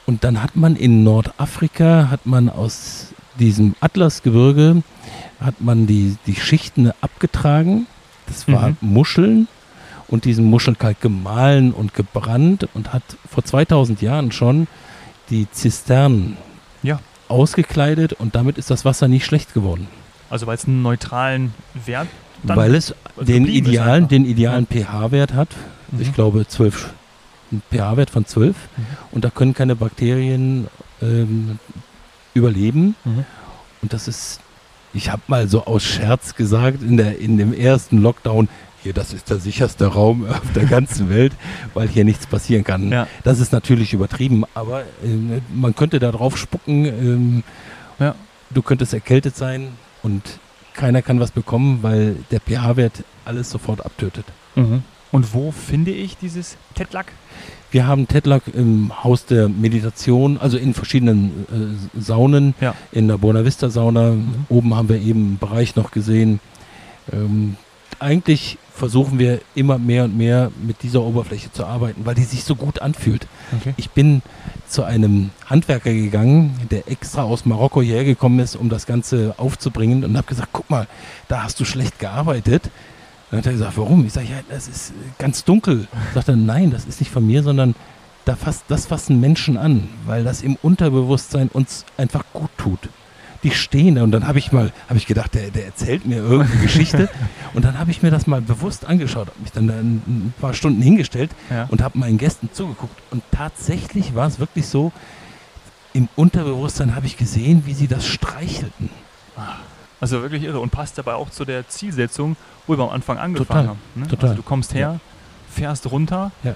Und 0.09 0.23
dann 0.23 0.41
hat 0.41 0.55
man 0.55 0.75
in 0.75 1.03
Nordafrika, 1.03 2.07
hat 2.09 2.25
man 2.25 2.49
aus 2.49 3.09
diesem 3.39 3.75
Atlasgebirge, 3.79 4.81
hat 5.39 5.61
man 5.61 5.85
die, 5.85 6.17
die 6.25 6.33
Schichten 6.33 6.91
abgetragen. 6.99 7.85
Das 8.25 8.47
war 8.47 8.69
Mhm. 8.69 8.77
Muscheln 8.81 9.47
und 10.07 10.25
diesen 10.25 10.45
Muschelkalk 10.45 10.99
gemahlen 10.99 11.71
und 11.71 11.93
gebrannt 11.93 12.67
und 12.73 12.91
hat 12.91 13.03
vor 13.29 13.45
2000 13.45 14.01
Jahren 14.01 14.31
schon 14.31 14.65
die 15.29 15.45
Zisternen 15.51 16.37
Ja. 16.81 16.99
ausgekleidet 17.27 18.13
und 18.13 18.33
damit 18.33 18.57
ist 18.57 18.71
das 18.71 18.85
Wasser 18.85 19.07
nicht 19.07 19.25
schlecht 19.27 19.53
geworden. 19.53 19.87
Also 20.31 20.47
weil 20.47 20.55
es 20.55 20.65
einen 20.65 20.81
neutralen 20.81 21.53
Wert 21.85 22.07
dann 22.41 22.57
weil 22.57 22.73
es 22.73 22.95
den 23.15 23.43
geblieben 23.43 23.65
ist 23.67 23.73
idealen, 23.73 24.07
den 24.07 24.25
idealen 24.25 24.65
pH-Wert 24.65 25.35
hat. 25.35 25.49
Mhm. 25.91 26.01
Ich 26.01 26.13
glaube 26.15 26.47
12, 26.47 26.95
ein 27.51 27.61
pH-Wert 27.71 28.09
von 28.09 28.25
12 28.25 28.55
Mhm. 28.55 28.85
und 29.11 29.25
da 29.25 29.29
können 29.29 29.53
keine 29.53 29.75
Bakterien 29.75 30.67
ähm, 31.01 31.59
überleben. 32.33 32.95
Mhm. 33.05 33.25
Und 33.81 33.93
das 33.93 34.07
ist, 34.07 34.39
ich 34.93 35.09
habe 35.11 35.21
mal 35.27 35.47
so 35.47 35.65
aus 35.65 35.83
Scherz 35.83 36.35
gesagt, 36.35 36.81
in, 36.83 36.97
der, 36.97 37.19
in 37.19 37.37
dem 37.37 37.53
ersten 37.53 37.99
Lockdown, 37.99 38.49
hier, 38.81 38.93
das 38.93 39.11
ist 39.13 39.29
der 39.29 39.39
sicherste 39.39 39.87
Raum 39.87 40.25
auf 40.29 40.53
der 40.55 40.65
ganzen 40.65 41.09
Welt, 41.09 41.33
weil 41.73 41.87
hier 41.87 42.05
nichts 42.05 42.27
passieren 42.27 42.63
kann. 42.63 42.91
Ja. 42.91 43.07
Das 43.23 43.39
ist 43.39 43.51
natürlich 43.51 43.93
übertrieben, 43.93 44.43
aber 44.53 44.83
ähm, 45.03 45.41
man 45.53 45.75
könnte 45.75 45.99
da 45.99 46.11
drauf 46.11 46.37
spucken, 46.37 46.85
ähm, 46.85 47.43
Ja. 47.99 48.15
du 48.51 48.61
könntest 48.61 48.93
erkältet 48.93 49.35
sein 49.35 49.69
und 50.03 50.23
keiner 50.73 51.01
kann 51.01 51.19
was 51.19 51.31
bekommen, 51.31 51.79
weil 51.81 52.15
der 52.31 52.39
pH-Wert 52.39 53.03
alles 53.25 53.49
sofort 53.49 53.85
abtötet. 53.85 54.25
Mhm. 54.55 54.83
Und 55.11 55.33
wo 55.33 55.51
finde 55.51 55.91
ich 55.91 56.17
dieses 56.17 56.57
Tetlack? 56.75 57.11
Wir 57.71 57.85
haben 57.87 58.07
Tetlack 58.07 58.43
im 58.53 58.91
Haus 59.03 59.25
der 59.25 59.47
Meditation, 59.49 60.37
also 60.39 60.57
in 60.57 60.73
verschiedenen 60.73 61.79
äh, 61.95 61.99
Saunen, 61.99 62.55
Ja. 62.61 62.73
in 62.91 63.07
der 63.07 63.17
Buena 63.17 63.45
Vista 63.45 63.69
Sauna. 63.69 64.11
Mhm. 64.11 64.45
Oben 64.49 64.75
haben 64.75 64.89
wir 64.89 64.97
eben 64.99 65.19
einen 65.25 65.37
Bereich 65.37 65.75
noch 65.75 65.91
gesehen. 65.91 66.39
Ähm, 67.11 67.57
eigentlich 67.99 68.57
versuchen 68.73 69.19
wir 69.19 69.41
immer 69.55 69.77
mehr 69.77 70.05
und 70.05 70.17
mehr 70.17 70.51
mit 70.65 70.83
dieser 70.83 71.01
Oberfläche 71.01 71.51
zu 71.51 71.65
arbeiten, 71.65 72.05
weil 72.05 72.15
die 72.15 72.23
sich 72.23 72.43
so 72.43 72.55
gut 72.55 72.81
anfühlt. 72.81 73.27
Okay. 73.59 73.73
Ich 73.77 73.89
bin 73.89 74.21
zu 74.67 74.83
einem 74.83 75.31
Handwerker 75.47 75.91
gegangen, 75.93 76.55
der 76.71 76.89
extra 76.89 77.23
aus 77.23 77.45
Marokko 77.45 77.81
hierher 77.81 78.05
gekommen 78.05 78.39
ist, 78.39 78.55
um 78.55 78.69
das 78.69 78.85
Ganze 78.85 79.33
aufzubringen 79.37 80.05
und 80.05 80.15
habe 80.15 80.27
gesagt, 80.27 80.49
guck 80.53 80.69
mal, 80.69 80.87
da 81.27 81.43
hast 81.43 81.59
du 81.59 81.65
schlecht 81.65 81.99
gearbeitet. 81.99 82.69
Dann 83.31 83.39
hat 83.39 83.45
er 83.45 83.51
gesagt, 83.53 83.77
warum? 83.77 84.05
Ich 84.05 84.13
sage, 84.13 84.27
ja, 84.27 84.39
das 84.49 84.67
ist 84.67 84.89
äh, 84.91 84.93
ganz 85.19 85.43
dunkel. 85.43 85.87
Sagt 86.13 86.29
er, 86.29 86.35
nein, 86.35 86.71
das 86.71 86.85
ist 86.85 86.99
nicht 86.99 87.11
von 87.11 87.25
mir, 87.25 87.43
sondern 87.43 87.75
da 88.25 88.35
fasst, 88.35 88.63
das 88.67 88.85
fassen 88.87 89.19
Menschen 89.19 89.57
an, 89.57 89.87
weil 90.05 90.23
das 90.23 90.41
im 90.41 90.55
Unterbewusstsein 90.61 91.47
uns 91.49 91.85
einfach 91.97 92.23
gut 92.33 92.49
tut. 92.57 92.79
Die 93.43 93.51
stehen 93.51 93.95
da 93.95 94.03
und 94.03 94.11
dann 94.11 94.27
habe 94.27 94.37
ich 94.37 94.51
mal, 94.51 94.73
habe 94.89 94.97
ich 94.97 95.05
gedacht, 95.05 95.33
der, 95.33 95.49
der 95.49 95.65
erzählt 95.65 96.05
mir 96.05 96.17
irgendeine 96.17 96.59
Geschichte 96.61 97.07
und 97.53 97.63
dann 97.63 97.79
habe 97.79 97.89
ich 97.91 98.01
mir 98.01 98.11
das 98.11 98.27
mal 98.27 98.41
bewusst 98.41 98.85
angeschaut, 98.85 99.27
habe 99.29 99.39
mich 99.39 99.51
dann 99.53 99.67
da 99.67 99.75
ein, 99.75 100.01
ein 100.07 100.33
paar 100.41 100.53
Stunden 100.53 100.81
hingestellt 100.81 101.31
Ja. 101.49 101.65
und 101.69 101.81
habe 101.81 101.97
meinen 101.97 102.17
Gästen 102.17 102.49
zugeguckt. 102.51 103.01
Und 103.11 103.23
tatsächlich 103.31 104.13
war 104.13 104.27
es 104.27 104.39
wirklich 104.39 104.67
so, 104.67 104.91
im 105.93 106.09
Unterbewusstsein 106.17 106.95
habe 106.95 107.05
ich 107.05 107.15
gesehen, 107.15 107.63
wie 107.65 107.73
sie 107.73 107.87
das 107.87 108.05
streichelten. 108.05 108.89
Also 110.01 110.21
wirklich 110.21 110.43
irre 110.43 110.59
und 110.59 110.69
passt 110.71 110.97
dabei 110.97 111.13
auch 111.15 111.29
zu 111.29 111.43
der 111.45 111.67
Zielsetzung, 111.67 112.37
wo 112.67 112.77
wir 112.77 112.83
am 112.83 112.89
Anfang 112.89 113.17
angefangen 113.17 113.47
Total, 113.47 113.67
haben. 113.67 113.79
Ne? 113.95 114.07
total. 114.07 114.29
Also 114.29 114.41
du 114.41 114.47
kommst 114.47 114.73
her, 114.73 114.99
fährst 115.49 115.91
runter, 115.91 116.31
Ja. 116.43 116.55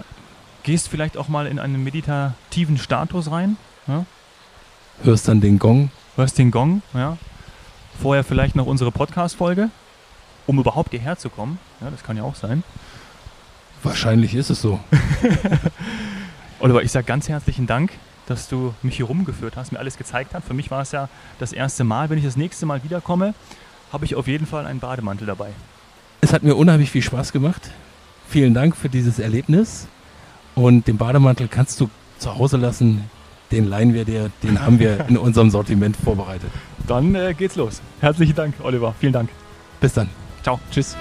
gehst 0.63 0.87
vielleicht 0.87 1.17
auch 1.17 1.27
mal 1.27 1.45
in 1.47 1.59
einen 1.59 1.83
meditativen 1.83 2.77
Status 2.77 3.31
rein, 3.31 3.57
Hörst 5.03 5.27
dann 5.27 5.41
den 5.41 5.59
Gong. 5.59 5.91
hörst 6.15 6.37
den 6.37 6.51
Gong, 6.51 6.81
ja. 6.93 7.17
Vorher 8.01 8.23
vielleicht 8.23 8.55
noch 8.55 8.65
unsere 8.65 8.91
Podcast-Folge, 8.91 9.69
um 10.47 10.59
überhaupt 10.59 10.91
hierher 10.91 11.17
zu 11.17 11.29
kommen. 11.29 11.59
Ja, 11.81 11.89
das 11.89 12.03
kann 12.03 12.15
ja 12.15 12.23
auch 12.23 12.35
sein. 12.35 12.63
Wahrscheinlich 13.81 14.33
ist 14.35 14.49
es 14.49 14.61
so. 14.61 14.79
Oliver, 16.59 16.81
ich 16.83 16.91
sage 16.91 17.05
ganz 17.05 17.27
herzlichen 17.27 17.67
Dank, 17.67 17.91
dass 18.27 18.47
du 18.47 18.73
mich 18.81 18.97
hier 18.97 19.05
rumgeführt 19.05 19.57
hast, 19.57 19.71
mir 19.71 19.79
alles 19.79 19.97
gezeigt 19.97 20.33
hast. 20.33 20.45
Für 20.45 20.53
mich 20.53 20.71
war 20.71 20.81
es 20.81 20.91
ja 20.91 21.09
das 21.39 21.53
erste 21.53 21.83
Mal. 21.83 22.09
Wenn 22.09 22.17
ich 22.17 22.23
das 22.23 22.37
nächste 22.37 22.65
Mal 22.65 22.83
wiederkomme, 22.83 23.33
habe 23.91 24.05
ich 24.05 24.15
auf 24.15 24.27
jeden 24.27 24.45
Fall 24.45 24.65
einen 24.65 24.79
Bademantel 24.79 25.27
dabei. 25.27 25.49
Es 26.21 26.33
hat 26.33 26.43
mir 26.43 26.55
unheimlich 26.55 26.89
viel 26.89 27.01
Spaß 27.01 27.31
gemacht. 27.33 27.71
Vielen 28.27 28.53
Dank 28.53 28.75
für 28.75 28.89
dieses 28.89 29.19
Erlebnis. 29.19 29.87
Und 30.55 30.87
den 30.87 30.97
Bademantel 30.97 31.47
kannst 31.47 31.81
du 31.81 31.89
zu 32.17 32.37
Hause 32.37 32.57
lassen. 32.57 33.09
Den 33.51 33.65
leihen 33.65 33.93
wir 33.93 34.05
dir, 34.05 34.31
den 34.41 34.61
haben 34.61 34.79
wir 34.79 35.07
in 35.07 35.17
unserem 35.17 35.49
Sortiment 35.51 35.95
vorbereitet. 35.95 36.49
Dann 36.87 37.13
äh, 37.13 37.33
geht's 37.33 37.55
los. 37.55 37.81
Herzlichen 38.01 38.35
Dank, 38.35 38.55
Oliver. 38.63 38.95
Vielen 38.99 39.13
Dank. 39.13 39.29
Bis 39.79 39.93
dann. 39.93 40.09
Ciao. 40.41 40.59
Tschüss. 40.71 40.95